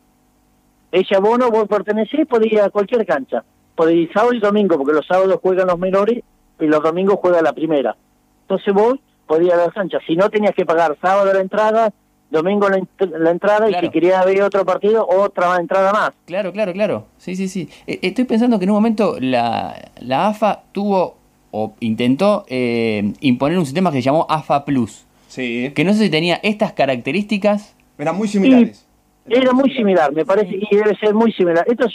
ese 0.91 1.15
abono 1.15 1.49
vos 1.49 1.67
pertenecés, 1.67 2.27
podés 2.27 2.51
ir 2.51 2.61
a 2.61 2.69
cualquier 2.69 3.05
cancha. 3.05 3.43
Podés 3.75 3.95
ir 3.95 4.13
sábado 4.13 4.33
y 4.33 4.39
domingo, 4.39 4.77
porque 4.77 4.93
los 4.93 5.05
sábados 5.05 5.39
juegan 5.41 5.67
los 5.67 5.77
menores 5.77 6.23
y 6.59 6.65
los 6.65 6.81
domingos 6.81 7.19
juega 7.21 7.41
la 7.41 7.53
primera. 7.53 7.95
Entonces 8.41 8.73
vos 8.73 8.95
podías 9.25 9.55
ir 9.55 9.61
a 9.61 9.65
la 9.67 9.71
cancha. 9.71 9.99
Si 10.07 10.15
no 10.15 10.29
tenías 10.29 10.55
que 10.55 10.65
pagar 10.65 10.97
sábado 11.01 11.31
la 11.31 11.41
entrada, 11.41 11.93
domingo 12.29 12.67
la, 12.69 13.31
entrada 13.31 13.69
y 13.69 13.73
si 13.75 13.89
querías 13.89 14.25
ver 14.25 14.41
otro 14.41 14.65
partido, 14.65 15.07
otra 15.07 15.57
entrada 15.57 15.93
más. 15.93 16.11
Claro, 16.25 16.51
claro, 16.51 16.73
claro. 16.73 17.05
Sí, 17.17 17.35
sí, 17.35 17.47
sí. 17.47 17.69
Eh, 17.85 17.99
estoy 18.01 18.25
pensando 18.25 18.57
que 18.57 18.65
en 18.65 18.71
un 18.71 18.75
momento 18.75 19.17
la, 19.19 19.91
la 19.99 20.27
AFA 20.27 20.63
tuvo 20.71 21.17
o 21.51 21.73
intentó 21.79 22.45
eh, 22.47 23.13
imponer 23.21 23.57
un 23.57 23.65
sistema 23.65 23.91
que 23.91 23.97
se 23.97 24.03
llamó 24.03 24.25
AFA 24.29 24.65
Plus. 24.65 25.06
Sí. 25.27 25.71
Que 25.75 25.83
no 25.83 25.93
sé 25.93 26.05
si 26.05 26.09
tenía 26.09 26.39
estas 26.43 26.73
características. 26.73 27.75
Eran 27.97 28.15
muy 28.15 28.27
similares. 28.27 28.85
era 29.27 29.51
muy 29.53 29.71
similar, 29.73 30.11
me 30.13 30.25
parece, 30.25 30.55
y 30.55 30.75
debe 30.75 30.95
ser 30.97 31.13
muy 31.13 31.31
similar. 31.33 31.65
Esto, 31.67 31.87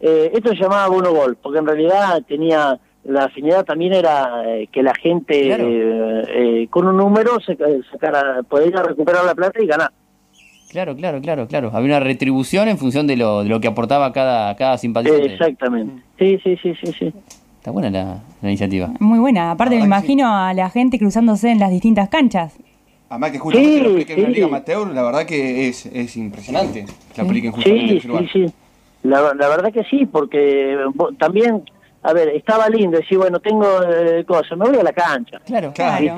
eh, 0.00 0.30
esto 0.32 0.50
se 0.50 0.56
llamaba 0.56 0.88
Bono 0.88 1.12
Gol, 1.12 1.36
porque 1.40 1.58
en 1.58 1.66
realidad 1.66 2.22
tenía 2.28 2.78
la 3.04 3.24
afinidad 3.24 3.64
también 3.64 3.94
era 3.94 4.42
eh, 4.46 4.68
que 4.70 4.82
la 4.82 4.94
gente 4.94 5.52
eh, 5.52 6.24
eh, 6.28 6.66
con 6.68 6.86
un 6.86 6.96
número 6.96 7.40
se, 7.40 7.56
sacara, 7.90 8.42
podía 8.42 8.82
recuperar 8.82 9.24
la 9.24 9.34
plata 9.34 9.62
y 9.62 9.66
ganar. 9.66 9.90
Claro, 10.70 10.94
claro, 10.94 11.20
claro, 11.20 11.48
claro. 11.48 11.70
Había 11.72 11.96
una 11.96 12.00
retribución 12.00 12.68
en 12.68 12.78
función 12.78 13.06
de 13.06 13.16
lo, 13.16 13.42
de 13.42 13.48
lo 13.48 13.60
que 13.60 13.68
aportaba 13.68 14.12
cada, 14.12 14.54
cada 14.54 14.78
simpatizante. 14.78 15.32
Exactamente. 15.32 16.02
Sí, 16.18 16.38
sí, 16.44 16.56
sí, 16.62 16.74
sí, 16.80 16.92
sí. 16.92 17.12
Está 17.60 17.72
buena 17.72 17.90
la, 17.90 18.22
iniciativa. 18.42 18.88
Muy 19.00 19.18
buena. 19.18 19.50
Aparte 19.50 19.76
me 19.76 19.84
imagino 19.84 20.34
a 20.34 20.54
la 20.54 20.70
gente 20.70 20.98
cruzándose 20.98 21.50
en 21.50 21.58
las 21.58 21.70
distintas 21.70 22.08
canchas. 22.08 22.56
Además 23.10 23.32
que 23.32 23.38
justamente 23.38 23.82
lo 23.82 23.90
apliquen 23.90 24.18
en 24.18 24.22
la 24.22 24.28
Liga 24.30 24.46
Amateur, 24.46 24.94
la 24.94 25.02
verdad 25.02 25.26
que 25.26 25.68
es, 25.68 25.84
es 25.84 26.16
impresionante 26.16 26.86
que 27.14 27.20
apliquen 27.20 27.52
justamente 27.52 27.92
en 27.92 28.00
Sí, 28.00 28.28
sí. 28.32 28.46
La, 29.02 29.34
la 29.34 29.48
verdad 29.48 29.70
que 29.74 29.84
sí, 29.84 30.06
porque 30.06 30.78
también 31.18 31.64
a 32.02 32.14
ver, 32.14 32.28
estaba 32.30 32.66
lindo 32.70 32.96
decir, 32.96 33.18
bueno, 33.18 33.40
tengo 33.40 33.66
eh, 33.82 34.24
cosas, 34.24 34.56
me 34.56 34.66
voy 34.66 34.78
a 34.78 34.82
la 34.82 34.94
cancha. 34.94 35.38
Claro, 35.44 35.70
claro. 35.74 36.16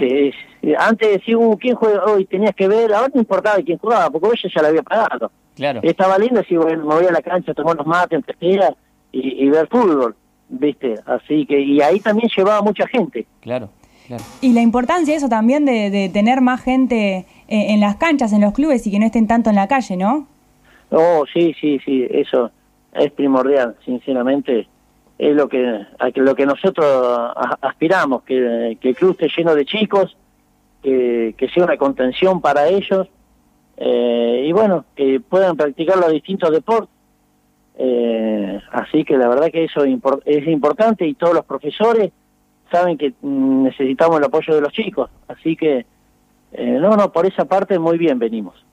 antes 0.79 1.13
decir, 1.13 1.37
uh, 1.37 1.59
¿quién 1.59 1.75
juega 1.75 2.05
hoy? 2.05 2.25
Tenías 2.27 2.55
que 2.55 2.69
ver, 2.69 2.95
ahora 2.95 3.11
no 3.13 3.21
importaba 3.21 3.57
quién 3.65 3.79
jugaba, 3.79 4.11
porque 4.11 4.29
ella 4.29 4.55
ya 4.55 4.63
la 4.63 4.69
había 4.69 4.83
pagado. 4.85 5.33
Claro. 5.57 5.81
Estaba 5.83 6.19
lindo 6.19 6.39
decir, 6.39 6.59
bueno, 6.59 6.87
me 6.87 6.95
voy 6.95 7.07
a 7.07 7.11
la 7.11 7.21
cancha, 7.21 7.53
tomar 7.53 7.75
unos 7.75 7.89
mates, 7.89 8.23
en 8.41 8.75
y, 9.11 9.45
y 9.45 9.51
ver 9.51 9.67
fútbol, 9.67 10.15
¿viste? 10.53 10.95
Así 11.07 11.47
que, 11.47 11.61
y 11.61 11.81
ahí 11.81 12.01
también 12.01 12.31
llevaba 12.35 12.63
mucha 12.63 12.87
gente. 12.87 13.27
Claro. 13.41 13.71
Claro. 14.07 14.25
Y 14.41 14.53
la 14.53 14.63
importancia 14.63 15.15
de 15.15 15.19
eso 15.19 15.29
también 15.29 15.65
de, 15.65 15.89
de 15.91 16.09
tener 16.09 16.41
más 16.41 16.61
gente 16.61 17.25
en, 17.47 17.71
en 17.71 17.81
las 17.81 17.97
canchas, 17.97 18.33
en 18.33 18.41
los 18.41 18.53
clubes 18.53 18.87
y 18.87 18.91
que 18.91 18.99
no 18.99 19.07
estén 19.07 19.27
tanto 19.29 19.49
en 19.49 19.57
la 19.57 19.69
calle, 19.69 19.97
¿no? 19.97 20.27
Oh, 20.91 21.25
sí, 21.33 21.55
sí, 21.61 21.79
sí, 21.85 22.07
eso 22.11 22.51
es 22.93 23.11
primordial, 23.13 23.77
sinceramente 23.85 24.67
es 25.19 25.37
lo 25.37 25.49
que 25.49 25.65
a 25.99 26.11
lo 26.17 26.35
que 26.35 26.47
nosotros 26.47 27.33
aspiramos, 27.61 28.25
que, 28.25 28.77
el 28.81 28.97
club 28.97 29.13
esté 29.13 29.29
lleno 29.37 29.55
de 29.55 29.65
chicos, 29.65 30.17
que, 30.83 31.35
sea 31.55 31.65
una 31.65 31.77
contención 31.77 32.41
para 32.41 32.67
ellos 32.67 33.09
eh, 33.77 34.45
y 34.47 34.53
bueno, 34.53 34.85
que 34.97 35.21
puedan 35.21 35.57
practicar 35.57 35.97
los 35.99 36.11
distintos 36.11 36.51
deportes. 36.51 36.92
Eh, 37.79 38.61
así 38.71 39.05
que 39.05 39.17
la 39.17 39.29
verdad 39.29 39.51
que 39.51 39.65
eso 39.65 39.85
es 39.85 40.47
importante 40.47 41.07
y 41.07 41.15
todos 41.15 41.35
los 41.35 41.45
profesores 41.45 42.13
saben 42.71 42.99
que 42.99 43.13
mm, 43.21 43.65
necesitamos 43.65 44.19
el 44.19 44.25
apoyo 44.25 44.55
de 44.55 44.61
los 44.61 44.73
chicos. 44.73 45.11
Así 45.29 45.57
que, 45.57 45.85
eh, 46.53 46.79
no, 46.81 46.97
no, 46.97 47.13
por 47.13 47.27
esa 47.27 47.45
parte 47.45 47.79
muy 47.79 47.99
bien 47.99 48.19
venimos. 48.19 48.65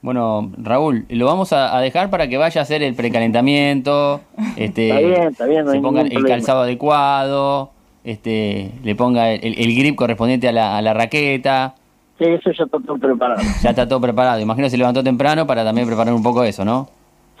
Bueno, 0.00 0.52
Raúl, 0.58 1.06
lo 1.08 1.26
vamos 1.26 1.52
a, 1.52 1.76
dejar 1.80 2.08
para 2.08 2.28
que 2.28 2.36
vaya 2.36 2.60
a 2.60 2.62
hacer 2.62 2.84
el 2.84 2.94
precalentamiento, 2.94 4.20
este, 4.56 4.88
está 4.88 5.00
bien, 5.00 5.22
está 5.28 5.46
bien, 5.46 5.68
se 5.68 5.80
ponga 5.80 6.02
el 6.02 6.24
calzado 6.24 6.62
adecuado, 6.62 7.72
este, 8.04 8.70
le 8.84 8.94
ponga 8.94 9.32
el, 9.32 9.76
grip 9.76 9.96
correspondiente 9.96 10.48
a 10.48 10.52
la, 10.52 10.78
a 10.78 10.82
la, 10.82 10.94
raqueta. 10.94 11.74
Sí, 12.16 12.26
eso 12.26 12.52
ya 12.52 12.64
está 12.64 12.78
todo 12.78 12.96
preparado. 12.96 13.42
Ya 13.60 13.70
está 13.70 13.88
todo 13.88 14.00
preparado. 14.00 14.40
Imagino 14.40 14.66
que 14.66 14.70
se 14.70 14.78
levantó 14.78 15.02
temprano 15.02 15.46
para 15.46 15.64
también 15.64 15.86
preparar 15.86 16.14
un 16.14 16.22
poco 16.22 16.44
eso, 16.44 16.64
¿no? 16.64 16.88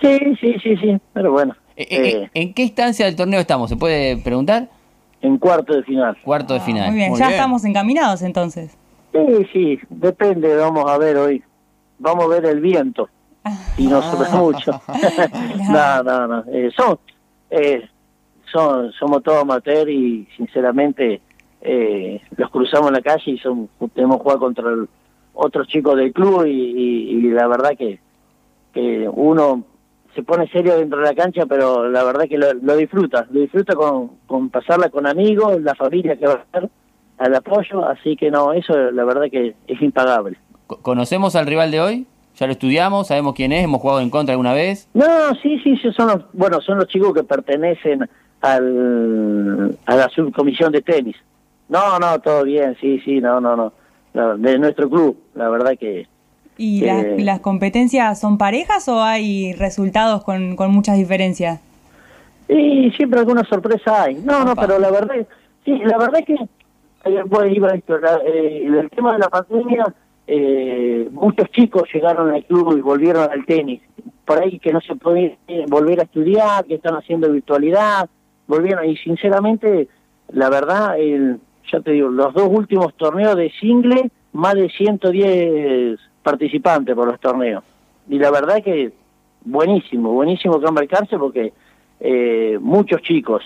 Sí, 0.00 0.18
sí, 0.40 0.54
sí, 0.62 0.76
sí, 0.76 0.96
pero 1.12 1.32
bueno. 1.32 1.54
Eh, 1.76 2.28
¿En 2.34 2.54
qué 2.54 2.62
instancia 2.62 3.06
del 3.06 3.16
torneo 3.16 3.40
estamos? 3.40 3.70
¿Se 3.70 3.76
puede 3.76 4.16
preguntar? 4.18 4.68
En 5.20 5.38
cuarto 5.38 5.74
de 5.74 5.82
final. 5.82 6.16
Cuarto 6.24 6.54
de 6.54 6.60
ah, 6.60 6.62
final. 6.62 6.88
Muy 6.88 6.96
bien, 6.96 7.14
ya 7.16 7.30
estamos 7.30 7.64
encaminados 7.64 8.22
entonces. 8.22 8.76
Sí, 9.12 9.48
sí, 9.52 9.78
depende, 9.88 10.54
vamos 10.56 10.88
a 10.90 10.98
ver 10.98 11.16
hoy 11.16 11.42
vamos 11.98 12.24
a 12.24 12.28
ver 12.28 12.46
el 12.46 12.60
viento 12.60 13.08
y 13.76 13.86
no 13.86 14.00
ah. 14.02 14.28
mucho. 14.34 14.80
no, 15.70 16.02
no, 16.02 16.26
no. 16.26 16.44
Eh, 16.52 16.70
son, 16.76 16.98
eh, 17.50 17.88
son, 18.52 18.92
somos 18.92 19.22
todos 19.22 19.42
amateur 19.42 19.88
y 19.88 20.26
sinceramente 20.36 21.20
eh, 21.60 22.20
los 22.36 22.50
cruzamos 22.50 22.88
en 22.88 22.94
la 22.94 23.00
calle 23.00 23.32
y 23.32 23.38
son, 23.38 23.68
tenemos 23.94 24.20
jugado 24.20 24.40
contra 24.40 24.64
otros 25.34 25.66
chicos 25.68 25.96
del 25.96 26.12
club 26.12 26.44
y, 26.46 27.22
la 27.30 27.46
verdad 27.46 27.70
que, 27.78 28.00
que 28.72 29.08
uno 29.10 29.64
se 30.14 30.22
pone 30.22 30.48
serio 30.48 30.76
dentro 30.76 30.98
de 30.98 31.04
la 31.04 31.14
cancha, 31.14 31.46
pero 31.46 31.88
la 31.88 32.02
verdad 32.02 32.24
que 32.28 32.38
lo, 32.38 32.52
lo 32.54 32.76
disfruta, 32.76 33.26
lo 33.30 33.40
disfruta 33.40 33.74
con, 33.74 34.12
con 34.26 34.50
pasarla 34.50 34.88
con 34.88 35.06
amigos, 35.06 35.60
la 35.62 35.74
familia 35.74 36.16
que 36.16 36.26
va 36.26 36.34
a 36.34 36.36
estar 36.38 36.68
al 37.18 37.34
apoyo, 37.34 37.84
así 37.88 38.16
que 38.16 38.30
no, 38.30 38.52
eso 38.52 38.74
la 38.92 39.04
verdad 39.04 39.26
que 39.30 39.54
es 39.66 39.82
impagable. 39.82 40.38
¿Conocemos 40.66 41.36
al 41.36 41.46
rival 41.46 41.70
de 41.70 41.80
hoy? 41.80 42.06
¿Ya 42.36 42.46
lo 42.46 42.52
estudiamos? 42.52 43.08
¿Sabemos 43.08 43.34
quién 43.34 43.52
es? 43.52 43.64
¿Hemos 43.64 43.80
jugado 43.80 44.00
en 44.00 44.10
contra 44.10 44.32
alguna 44.32 44.52
vez? 44.52 44.88
No, 44.94 45.34
sí, 45.42 45.58
sí, 45.64 45.76
sí, 45.76 45.92
son 45.92 46.08
los, 46.08 46.32
bueno, 46.32 46.60
son 46.60 46.78
los 46.78 46.86
chicos 46.86 47.12
que 47.12 47.24
pertenecen 47.24 48.08
al, 48.40 49.76
a 49.86 49.96
la 49.96 50.08
subcomisión 50.08 50.70
de 50.70 50.82
tenis. 50.82 51.16
No, 51.68 51.98
no, 51.98 52.18
todo 52.20 52.44
bien, 52.44 52.76
sí, 52.80 53.00
sí, 53.04 53.20
no, 53.20 53.40
no, 53.40 53.56
no. 54.14 54.36
De 54.38 54.58
nuestro 54.58 54.88
club, 54.88 55.16
la 55.34 55.48
verdad 55.48 55.72
que... 55.78 56.06
¿Y 56.58 56.80
las, 56.80 57.06
las, 57.18 57.40
competencias 57.40 58.20
son 58.20 58.36
parejas 58.36 58.88
o 58.88 59.00
hay 59.00 59.52
resultados 59.52 60.24
con, 60.24 60.56
con 60.56 60.72
muchas 60.72 60.96
diferencias? 60.96 61.60
Y 62.48 62.90
siempre 62.92 63.20
alguna 63.20 63.44
sorpresa 63.44 64.02
hay. 64.02 64.16
No, 64.16 64.44
no, 64.44 64.56
pero 64.56 64.78
la 64.78 64.90
verdad, 64.90 65.14
sí, 65.64 65.78
la 65.84 65.98
verdad 65.98 66.20
es 66.20 66.26
que, 66.26 66.34
eh, 67.04 67.22
bueno, 67.26 67.46
iba 67.52 67.68
esto, 67.68 67.96
eh, 67.96 68.64
el 68.66 68.90
tema 68.90 69.12
de 69.12 69.18
la 69.18 69.28
pandemia, 69.28 69.94
eh, 70.26 71.08
muchos 71.12 71.48
chicos 71.50 71.84
llegaron 71.92 72.34
al 72.34 72.44
club 72.44 72.76
y 72.76 72.80
volvieron 72.80 73.30
al 73.30 73.44
tenis. 73.44 73.82
Por 74.24 74.42
ahí 74.42 74.58
que 74.58 74.72
no 74.72 74.80
se 74.80 74.96
puede 74.96 75.38
volver 75.68 76.00
a 76.00 76.04
estudiar, 76.04 76.64
que 76.64 76.74
están 76.74 76.96
haciendo 76.96 77.30
virtualidad, 77.30 78.08
volvieron. 78.46 78.84
Y 78.86 78.96
sinceramente, 78.96 79.88
la 80.32 80.50
verdad, 80.50 80.98
el, 80.98 81.38
ya 81.70 81.80
te 81.80 81.92
digo, 81.92 82.08
los 82.08 82.34
dos 82.34 82.48
últimos 82.50 82.94
torneos 82.96 83.36
de 83.36 83.50
single, 83.60 84.10
más 84.32 84.54
de 84.54 84.68
110 84.70 85.98
participantes 86.30 86.94
por 86.94 87.08
los 87.08 87.18
torneos. 87.20 87.64
Y 88.08 88.18
la 88.18 88.30
verdad 88.30 88.62
que 88.62 88.92
buenísimo, 89.44 90.12
buenísimo 90.12 90.60
que 90.60 90.66
embarcarse 90.66 91.16
porque 91.18 91.52
eh, 92.00 92.58
muchos 92.60 93.00
chicos, 93.00 93.42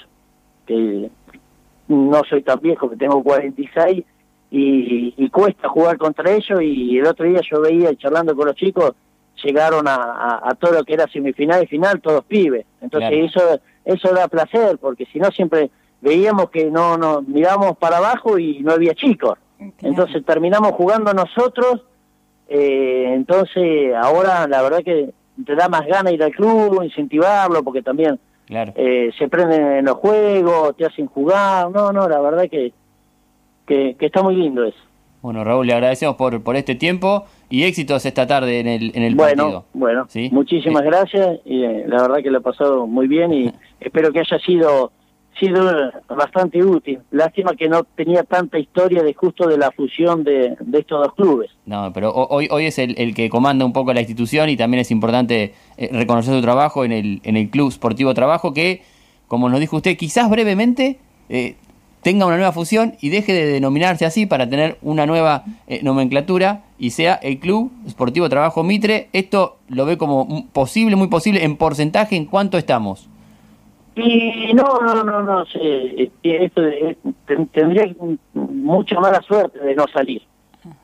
que 0.66 1.08
no 1.88 2.22
soy 2.28 2.42
tan 2.42 2.58
viejo, 2.60 2.90
que 2.90 2.96
tengo 2.96 3.22
46, 3.22 4.04
y, 4.50 5.14
y, 5.16 5.30
cuesta 5.30 5.68
jugar 5.68 5.96
contra 5.96 6.30
ellos, 6.30 6.60
y 6.60 6.98
el 6.98 7.06
otro 7.06 7.24
día 7.24 7.40
yo 7.50 7.60
veía, 7.62 7.94
charlando 7.96 8.36
con 8.36 8.48
los 8.48 8.56
chicos, 8.56 8.92
llegaron 9.42 9.88
a, 9.88 10.40
a, 10.42 10.54
todo 10.56 10.72
lo 10.72 10.84
que 10.84 10.92
era 10.92 11.06
semifinal 11.06 11.62
y 11.62 11.66
final, 11.66 12.02
todos 12.02 12.24
pibes. 12.24 12.66
Entonces 12.82 13.30
eso 13.30 13.60
eso 13.84 14.12
da 14.12 14.28
placer, 14.28 14.76
porque 14.78 15.06
si 15.06 15.18
no 15.18 15.30
siempre 15.30 15.70
veíamos 16.00 16.50
que 16.50 16.70
no 16.70 16.98
nos 16.98 17.26
mirábamos 17.26 17.78
para 17.78 17.96
abajo 17.98 18.38
y 18.38 18.60
no 18.60 18.72
había 18.72 18.94
chicos. 18.94 19.38
Entonces 19.80 20.24
terminamos 20.24 20.72
jugando 20.72 21.14
nosotros, 21.14 21.82
eh, 22.54 23.14
entonces 23.14 23.94
ahora 23.94 24.46
la 24.46 24.60
verdad 24.60 24.82
que 24.84 25.10
te 25.46 25.54
da 25.54 25.70
más 25.70 25.86
ganas 25.86 26.12
ir 26.12 26.22
al 26.22 26.32
club, 26.32 26.82
incentivarlo, 26.82 27.62
porque 27.62 27.80
también 27.80 28.18
eh, 28.50 29.10
se 29.18 29.28
prenden 29.28 29.78
en 29.78 29.84
los 29.86 29.96
juegos, 29.96 30.76
te 30.76 30.84
hacen 30.84 31.06
jugar, 31.06 31.70
no, 31.70 31.92
no, 31.92 32.06
la 32.06 32.20
verdad 32.20 32.50
que, 32.50 32.74
que, 33.66 33.96
está 34.00 34.22
muy 34.22 34.36
lindo 34.36 34.64
eso. 34.64 34.76
Bueno, 35.22 35.44
Raúl, 35.44 35.66
le 35.66 35.72
agradecemos 35.72 36.16
por, 36.16 36.42
por 36.42 36.56
este 36.56 36.74
tiempo 36.74 37.24
y 37.48 37.62
éxitos 37.62 38.04
esta 38.04 38.26
tarde 38.26 38.60
en 38.60 38.66
el, 38.66 38.92
en 38.94 39.02
el 39.02 39.14
bueno, 39.14 39.44
partido. 39.44 39.64
Bueno, 39.72 40.06
muchísimas 40.32 40.82
eh. 40.82 40.86
gracias 40.86 41.40
y 41.46 41.60
la 41.86 42.02
verdad 42.02 42.16
que 42.22 42.30
lo 42.30 42.38
he 42.38 42.42
pasado 42.42 42.86
muy 42.86 43.08
bien 43.08 43.32
y 43.32 43.50
espero 43.80 44.12
que 44.12 44.20
haya 44.20 44.38
sido 44.40 44.92
sido 45.38 45.92
bastante 46.08 46.62
útil. 46.64 47.00
Lástima 47.10 47.54
que 47.54 47.68
no 47.68 47.84
tenía 47.84 48.22
tanta 48.22 48.58
historia 48.58 49.02
de 49.02 49.14
justo 49.14 49.46
de 49.46 49.58
la 49.58 49.70
fusión 49.70 50.24
de, 50.24 50.56
de 50.60 50.78
estos 50.78 51.04
dos 51.04 51.14
clubes. 51.14 51.50
No, 51.66 51.90
pero 51.92 52.12
hoy, 52.12 52.48
hoy 52.50 52.66
es 52.66 52.78
el, 52.78 52.94
el, 52.98 53.14
que 53.14 53.30
comanda 53.30 53.64
un 53.64 53.72
poco 53.72 53.92
la 53.92 54.00
institución 54.00 54.48
y 54.48 54.56
también 54.56 54.80
es 54.80 54.90
importante 54.90 55.54
eh, 55.76 55.88
reconocer 55.92 56.34
su 56.34 56.42
trabajo 56.42 56.84
en 56.84 56.92
el, 56.92 57.20
en 57.24 57.36
el 57.36 57.50
Club 57.50 57.72
Sportivo 57.72 58.14
Trabajo 58.14 58.52
que, 58.52 58.82
como 59.28 59.48
nos 59.48 59.60
dijo 59.60 59.76
usted, 59.76 59.96
quizás 59.96 60.28
brevemente 60.28 60.98
eh, 61.28 61.56
tenga 62.02 62.26
una 62.26 62.36
nueva 62.36 62.52
fusión 62.52 62.94
y 63.00 63.08
deje 63.08 63.32
de 63.32 63.46
denominarse 63.46 64.04
así 64.04 64.26
para 64.26 64.48
tener 64.48 64.76
una 64.82 65.06
nueva 65.06 65.44
eh, 65.66 65.80
nomenclatura 65.82 66.64
y 66.78 66.90
sea 66.90 67.14
el 67.14 67.38
Club 67.38 67.70
Sportivo 67.88 68.28
Trabajo 68.28 68.62
Mitre. 68.64 69.08
Esto 69.12 69.58
lo 69.68 69.86
ve 69.86 69.96
como 69.96 70.46
posible, 70.52 70.96
muy 70.96 71.08
posible, 71.08 71.44
en 71.44 71.56
porcentaje, 71.56 72.16
¿en 72.16 72.26
cuánto 72.26 72.58
estamos? 72.58 73.08
Y 73.94 74.52
no, 74.54 74.80
no, 74.80 75.04
no, 75.04 75.22
no, 75.22 75.44
sé, 75.46 76.10
esto 76.22 76.62
tendría 77.52 77.94
mucha 78.32 78.98
mala 79.00 79.20
suerte 79.22 79.58
de 79.58 79.74
no 79.74 79.84
salir. 79.92 80.22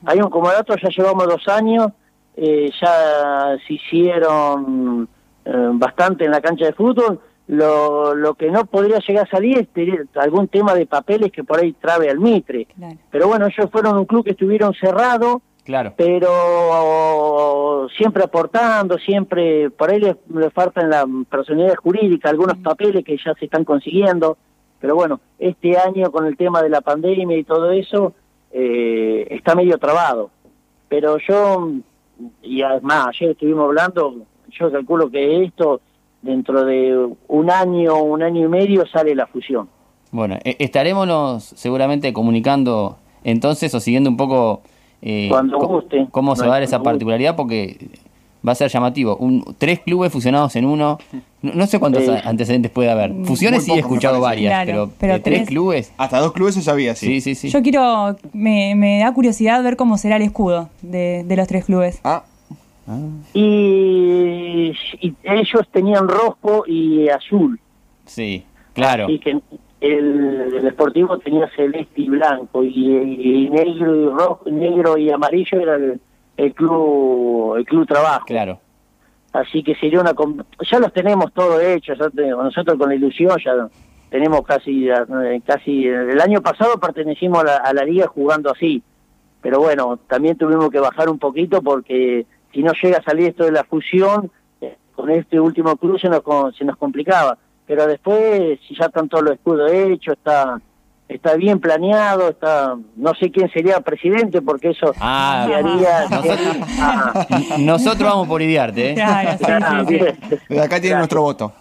Hay 0.05 0.19
un 0.19 0.29
comodato, 0.29 0.75
ya 0.75 0.89
llevamos 0.89 1.27
dos 1.27 1.47
años, 1.47 1.91
eh, 2.35 2.69
ya 2.79 3.57
se 3.65 3.73
hicieron 3.73 5.07
eh, 5.45 5.69
bastante 5.73 6.25
en 6.25 6.31
la 6.31 6.41
cancha 6.41 6.65
de 6.65 6.73
fútbol, 6.73 7.19
lo, 7.47 8.13
lo 8.13 8.35
que 8.35 8.51
no 8.51 8.65
podría 8.65 8.99
llegar 8.99 9.25
a 9.25 9.31
salir 9.31 9.67
es 9.73 9.97
algún 10.15 10.47
tema 10.47 10.75
de 10.75 10.85
papeles 10.85 11.31
que 11.31 11.43
por 11.43 11.59
ahí 11.59 11.73
trabe 11.73 12.09
al 12.09 12.19
Mitre. 12.19 12.67
Pero 13.09 13.27
bueno, 13.27 13.47
ellos 13.47 13.71
fueron 13.71 13.97
un 13.97 14.05
club 14.05 14.23
que 14.23 14.31
estuvieron 14.31 14.73
cerrados, 14.75 15.41
Claro. 15.69 15.93
Pero 15.95 17.59
siempre 17.95 18.23
aportando, 18.23 18.97
siempre, 18.97 19.69
por 19.69 19.91
ahí 19.91 19.99
le, 19.99 20.15
le 20.33 20.49
faltan 20.49 20.89
la 20.89 21.05
personalidad 21.29 21.75
jurídica, 21.75 22.27
algunos 22.27 22.57
papeles 22.57 23.05
que 23.05 23.15
ya 23.23 23.35
se 23.35 23.45
están 23.45 23.65
consiguiendo, 23.65 24.35
pero 24.81 24.95
bueno, 24.95 25.19
este 25.37 25.77
año 25.77 26.11
con 26.11 26.25
el 26.25 26.35
tema 26.37 26.63
de 26.63 26.69
la 26.69 26.81
pandemia 26.81 27.37
y 27.37 27.43
todo 27.43 27.69
eso, 27.69 28.15
eh, 28.51 29.27
está 29.29 29.53
medio 29.53 29.77
trabado. 29.77 30.31
Pero 30.87 31.19
yo, 31.19 31.69
y 32.41 32.63
además, 32.63 33.09
ayer 33.09 33.29
estuvimos 33.29 33.65
hablando, 33.65 34.25
yo 34.49 34.71
calculo 34.71 35.11
que 35.11 35.43
esto, 35.43 35.81
dentro 36.23 36.65
de 36.65 37.09
un 37.27 37.51
año, 37.51 38.01
un 38.01 38.23
año 38.23 38.43
y 38.43 38.49
medio, 38.49 38.87
sale 38.87 39.13
la 39.13 39.27
fusión. 39.27 39.69
Bueno, 40.09 40.39
e, 40.43 40.55
estaremos 40.57 41.43
seguramente 41.43 42.11
comunicando 42.11 42.97
entonces 43.23 43.75
o 43.75 43.79
siguiendo 43.79 44.09
un 44.09 44.17
poco 44.17 44.63
eh, 45.01 45.27
Cuando 45.29 45.57
guste. 45.59 46.07
¿Cómo 46.11 46.35
se 46.35 46.43
va 46.43 46.47
a 46.47 46.51
dar 46.55 46.63
esa 46.63 46.81
particularidad? 46.81 47.35
Porque 47.35 47.77
va 48.47 48.53
a 48.53 48.55
ser 48.55 48.69
llamativo. 48.69 49.17
Un, 49.17 49.43
tres 49.57 49.79
clubes 49.79 50.11
fusionados 50.11 50.55
en 50.55 50.65
uno. 50.65 50.97
No, 51.41 51.67
sé 51.67 51.79
cuántos 51.79 52.07
antecedentes 52.07 52.71
puede 52.71 52.89
haber. 52.89 53.13
Fusiones 53.25 53.63
sí 53.63 53.71
he 53.71 53.79
escuchado 53.79 54.19
varias, 54.19 54.65
pero, 54.97 55.21
tres 55.21 55.47
clubes. 55.47 55.93
Hasta 55.97 56.19
dos 56.19 56.33
clubes 56.33 56.55
se 56.55 56.61
sabía, 56.61 56.95
sí. 56.95 57.21
Sí, 57.21 57.35
sí, 57.35 57.49
Yo 57.49 57.61
quiero. 57.61 58.15
Me, 58.33 58.75
me, 58.75 58.99
da 58.99 59.13
curiosidad 59.13 59.63
ver 59.63 59.75
cómo 59.75 59.97
será 59.97 60.17
el 60.17 60.23
escudo 60.23 60.69
de, 60.81 61.23
de 61.25 61.35
los 61.35 61.47
tres 61.47 61.65
clubes. 61.65 61.99
Ah. 62.03 62.23
ah. 62.87 62.97
Y, 63.33 64.73
y, 65.01 65.15
ellos 65.23 65.67
tenían 65.71 66.07
rojo 66.07 66.63
y 66.67 67.09
azul. 67.09 67.59
Sí, 68.05 68.43
claro. 68.73 69.05
Así 69.05 69.19
que 69.19 69.39
el, 69.81 70.53
el, 70.55 70.71
Sportivo 70.71 71.17
tenía 71.19 71.49
celeste 71.55 72.01
y 72.01 72.09
blanco 72.09 72.63
y, 72.63 73.49
negro 73.49 73.95
y 73.95 74.09
rojo, 74.09 74.49
negro 74.49 74.97
y 74.97 75.09
amarillo 75.09 75.59
era 75.59 75.75
el, 75.75 76.53
club 76.53 77.55
el 77.57 77.65
club 77.65 77.87
trabajo. 77.87 78.25
Claro. 78.25 78.59
Así 79.31 79.63
que 79.63 79.75
sería 79.75 80.01
una 80.01 80.13
ya 80.69 80.79
los 80.79 80.91
tenemos 80.91 81.31
todo 81.33 81.59
hecho, 81.61 81.93
nosotros 81.95 82.77
con 82.77 82.89
la 82.89 82.95
ilusión 82.95 83.37
ya 83.43 83.69
tenemos 84.09 84.41
casi 84.41 84.89
eh, 84.89 85.41
casi 85.45 85.87
el 85.87 86.19
año 86.19 86.41
pasado 86.41 86.79
pertenecimos 86.79 87.41
a 87.41 87.43
la, 87.43 87.57
a 87.57 87.73
la 87.73 87.83
liga 87.83 88.07
jugando 88.07 88.51
así. 88.51 88.83
Pero 89.41 89.59
bueno, 89.59 89.97
también 90.07 90.37
tuvimos 90.37 90.69
que 90.69 90.79
bajar 90.79 91.09
un 91.09 91.19
poquito 91.19 91.61
porque 91.61 92.25
si 92.53 92.63
no 92.63 92.73
llega 92.73 92.97
a 92.97 93.03
salir 93.03 93.29
esto 93.29 93.45
de 93.45 93.51
la 93.51 93.63
fusión, 93.63 94.31
eh, 94.61 94.75
con 94.95 95.09
este 95.11 95.39
último 95.39 95.77
club 95.77 95.99
se 95.99 96.09
nos, 96.09 96.23
se 96.57 96.65
nos 96.65 96.75
complicaba 96.75 97.37
pero 97.69 97.85
después 97.85 98.59
si 98.67 98.75
ya 98.75 98.87
están 98.87 99.07
todos 99.07 99.23
los 99.23 99.33
escudos 99.35 99.71
hechos, 99.71 100.17
está 100.17 100.59
está 101.07 101.35
bien 101.35 101.59
planeado, 101.59 102.29
está 102.29 102.75
no 102.95 103.13
sé 103.13 103.29
quién 103.29 103.47
sería 103.51 103.79
presidente 103.81 104.41
porque 104.41 104.69
eso 104.69 104.91
ah, 104.99 105.45
se 105.47 105.53
haría, 105.53 106.07
nosotros, 107.59 108.09
vamos 108.09 108.27
por 108.27 108.41
idearte, 108.41 108.93
¿eh? 108.93 109.01
acá 110.59 110.81
tiene 110.81 110.97
nuestro 110.97 111.21
voto. 111.21 111.53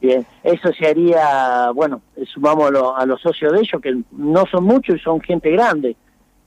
Bien, 0.00 0.24
eso 0.44 0.70
se 0.72 0.86
haría, 0.86 1.72
bueno, 1.74 2.00
sumamos 2.32 2.70
a, 2.96 3.04
los 3.04 3.20
socios 3.20 3.52
de 3.52 3.58
ellos 3.58 3.82
que 3.82 4.00
no 4.12 4.44
son 4.46 4.62
muchos 4.62 4.96
y 4.96 4.98
son 5.00 5.20
gente 5.20 5.50
grande. 5.50 5.96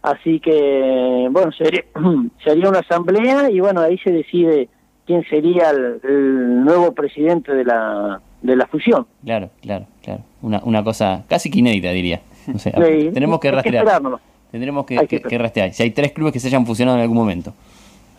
Así 0.02 0.40
que, 0.40 1.28
bueno, 1.30 1.52
sería, 1.52 1.84
sería 2.44 2.70
una 2.70 2.80
asamblea 2.80 3.52
y 3.52 3.60
bueno, 3.60 3.82
ahí 3.82 3.98
se 3.98 4.12
decide 4.12 4.70
quién 5.06 5.26
sería 5.30 5.72
el 5.72 6.64
nuevo 6.64 6.94
presidente 6.94 7.54
de 7.54 7.66
la 7.66 8.22
de 8.44 8.56
la 8.56 8.68
fusión. 8.68 9.08
Claro, 9.24 9.50
claro, 9.62 9.88
claro. 10.04 10.22
Una, 10.42 10.62
una 10.64 10.84
cosa 10.84 11.24
casi 11.28 11.50
que 11.50 11.60
inédita, 11.60 11.90
diría. 11.92 12.22
tenemos 13.14 13.40
que 13.40 13.52
rastrear. 13.52 13.88
Tendremos 14.52 14.86
que, 14.86 15.08
que, 15.08 15.38
rastrear. 15.38 15.74
Si 15.74 15.82
hay 15.82 15.92
tres 15.92 16.12
clubes 16.12 16.32
que 16.34 16.40
se 16.40 16.48
hayan 16.48 16.66
fusionado 16.66 16.98
en 16.98 17.02
algún 17.02 17.18
momento. 17.18 17.54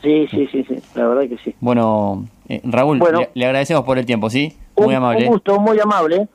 Sí, 0.03 0.27
sí, 0.31 0.49
sí, 0.51 0.65
sí. 0.69 0.77
La 0.95 1.07
verdad 1.07 1.29
que 1.29 1.39
sí. 1.39 1.55
Bueno, 1.61 2.27
eh, 2.49 2.61
Raúl, 2.65 3.01
le, 3.35 3.47
agradecemos 3.47 3.85
por 3.85 3.99
el 3.99 4.05
tiempo, 4.05 4.29
¿sí? 4.29 4.55
Muy 4.77 4.95
amable. 4.95 5.27
Un 5.27 5.33
gusto, 5.33 5.61
muy 5.61 5.79
amable. 5.79 6.27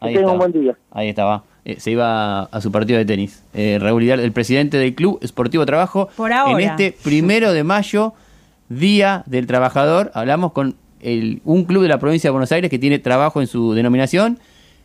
Ahí 0.00 0.16
un 0.16 0.38
buen 0.38 0.52
día. 0.52 0.76
Ahí 0.90 1.08
estaba. 1.08 1.44
Eh, 1.64 1.78
se 1.78 1.90
iba 1.90 2.42
a 2.44 2.60
su 2.60 2.72
partido 2.72 2.98
de 2.98 3.04
tenis. 3.04 3.44
Eh, 3.52 3.78
Raúl 3.80 4.02
Hidalgo, 4.02 4.24
el 4.24 4.32
presidente 4.32 4.78
del 4.78 4.94
Club 4.94 5.18
Esportivo 5.22 5.66
Trabajo. 5.66 6.08
Por 6.16 6.32
ahora. 6.32 6.62
En 6.62 6.70
este 6.70 6.94
primero 7.02 7.52
de 7.52 7.64
mayo, 7.64 8.14
Día 8.68 9.22
del 9.26 9.46
Trabajador, 9.46 10.10
hablamos 10.14 10.52
con 10.52 10.76
un 11.44 11.64
club 11.64 11.82
de 11.82 11.88
la 11.88 11.98
provincia 11.98 12.28
de 12.28 12.32
Buenos 12.32 12.52
Aires 12.52 12.70
que 12.70 12.78
tiene 12.78 12.98
trabajo 12.98 13.40
en 13.40 13.46
su 13.46 13.74
denominación, 13.74 14.38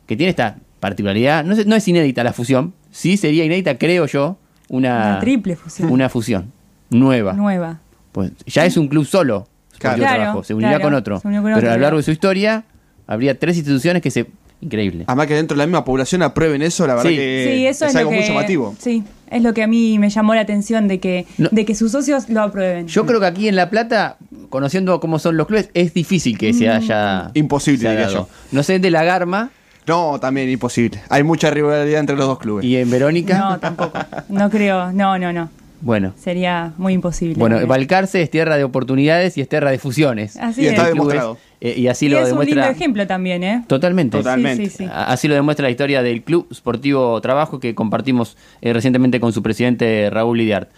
que 0.06 0.16
tiene 0.16 0.30
esta 0.32 0.58
particularidad. 0.80 1.44
No, 1.44 1.56
no 1.66 1.76
es 1.76 1.88
inédita 1.88 2.24
la 2.24 2.34
fusión, 2.34 2.74
sí 2.92 3.18
sería 3.18 3.46
inédita, 3.46 3.78
creo 3.78 4.06
yo, 4.06 4.38
una, 4.70 5.20
triple 5.20 5.56
fusión. 5.56 5.92
Una 5.92 6.10
fusión 6.10 6.52
nueva. 6.90 7.34
Nueva. 7.34 7.80
Pues 8.12 8.32
ya 8.46 8.66
es 8.66 8.78
un 8.78 8.88
club 8.88 9.06
solo. 9.06 9.48
Claro. 9.78 10.02
Trabajo, 10.02 10.44
se 10.44 10.54
unirá 10.54 10.72
claro, 10.72 10.84
con 10.84 10.94
otro. 10.94 11.20
se 11.20 11.28
unió 11.28 11.42
con 11.42 11.54
Pero 11.54 11.58
otro, 11.58 11.72
a 11.72 11.76
lo 11.76 11.82
largo 11.82 11.98
de 11.98 12.04
su 12.04 12.12
historia 12.12 12.66
habría 13.08 13.40
tres 13.40 13.58
instituciones 13.58 14.02
que 14.02 14.12
se... 14.12 14.28
Increíble. 14.62 15.06
Además 15.08 15.28
que 15.28 15.36
dentro 15.36 15.56
de 15.56 15.60
la 15.60 15.66
misma 15.68 15.86
población 15.86 16.22
aprueben 16.22 16.62
eso, 16.62 16.86
la 16.86 16.96
verdad 16.96 17.10
Sí. 17.10 17.16
que 17.16 17.54
sí, 17.56 17.66
eso 17.68 17.86
es, 17.86 17.96
algo 17.96 18.10
que, 18.12 18.18
muy 18.18 18.26
llamativo. 18.28 18.76
Sí, 18.78 19.04
es 19.30 19.42
lo 19.42 19.54
que 19.54 19.64
a 19.64 19.68
mí 19.68 19.98
me 20.00 20.10
llamó 20.10 20.36
la 20.36 20.42
atención 20.42 20.88
de 20.90 21.00
que, 21.00 21.26
No. 21.38 21.48
de 21.52 21.66
que 21.66 21.76
sus 21.76 21.92
socios 21.94 22.28
lo 22.30 22.42
aprueben. 22.42 22.88
Yo 22.88 23.06
creo 23.06 23.20
que 23.22 23.26
aquí 23.26 23.48
en 23.48 23.56
La 23.56 23.70
Plata, 23.70 24.18
conociendo 24.50 25.00
cómo 25.00 25.18
son 25.18 25.38
los 25.38 25.48
clubes, 25.48 25.70
es 25.74 25.94
difícil 25.94 26.38
que 26.38 26.52
Mm. 26.52 26.58
se 26.58 26.70
haya... 26.70 27.32
Imposible, 27.36 27.80
se 27.80 27.88
haya 27.88 28.00
diría 28.00 28.12
dado. 28.14 28.28
yo. 28.28 28.34
No 28.52 28.64
sé, 28.64 28.80
de 28.80 28.92
la 28.92 29.04
Garma 29.06 29.52
No, 29.88 30.20
también 30.20 30.50
imposible. 30.50 31.00
Hay 31.10 31.24
mucha 31.24 31.50
rivalidad 31.50 32.00
entre 32.02 32.16
los 32.18 32.28
dos 32.28 32.38
clubes. 32.40 32.66
y 32.66 32.76
en 32.78 32.92
Verónica. 32.92 33.38
No, 33.40 33.60
tampoco. 33.60 33.98
No 34.28 34.50
creo, 34.50 34.92
no, 34.92 35.18
no, 35.18 35.32
no. 35.34 35.50
Bueno. 35.82 36.14
Sería 36.18 36.74
muy 36.78 36.94
imposible. 36.94 37.36
Bueno, 37.38 37.66
Balcarce 37.66 38.22
es 38.22 38.30
tierra 38.30 38.58
de 38.58 38.64
oportunidades 38.64 39.38
y 39.38 39.42
es 39.42 39.48
tierra 39.50 39.72
de 39.72 39.80
fusiones. 39.80 40.36
Así 40.38 40.62
Y 40.62 40.66
es. 40.66 40.72
está 40.74 40.88
demostrado. 40.88 41.38
eh, 41.62 41.74
y 41.78 41.88
así 41.88 42.08
Y 42.08 42.10
lo 42.10 42.18
es 42.18 42.24
un 42.24 42.30
demuestra. 42.30 42.64
lindo 42.64 42.72
ejemplo 42.78 43.08
también, 43.08 43.44
¿eh? 43.44 43.64
Totalmente. 43.68 44.18
Totalmente. 44.18 44.66
Sí, 44.66 44.70
sí, 44.70 44.78
sí. 44.80 44.84
A- 44.86 45.06
Así 45.12 45.28
lo 45.28 45.36
demuestra 45.36 45.64
la 45.64 45.70
historia 45.72 46.02
del 46.04 46.22
Club 46.24 46.48
Sportivo 46.54 47.20
Trabajo 47.22 47.60
que 47.60 47.76
compartimos 47.76 48.36
eh, 48.62 48.74
recientemente 48.74 49.20
con 49.20 49.32
su 49.34 49.42
presidente 49.44 50.10
Raúl 50.10 50.38
Lidiart. 50.38 50.70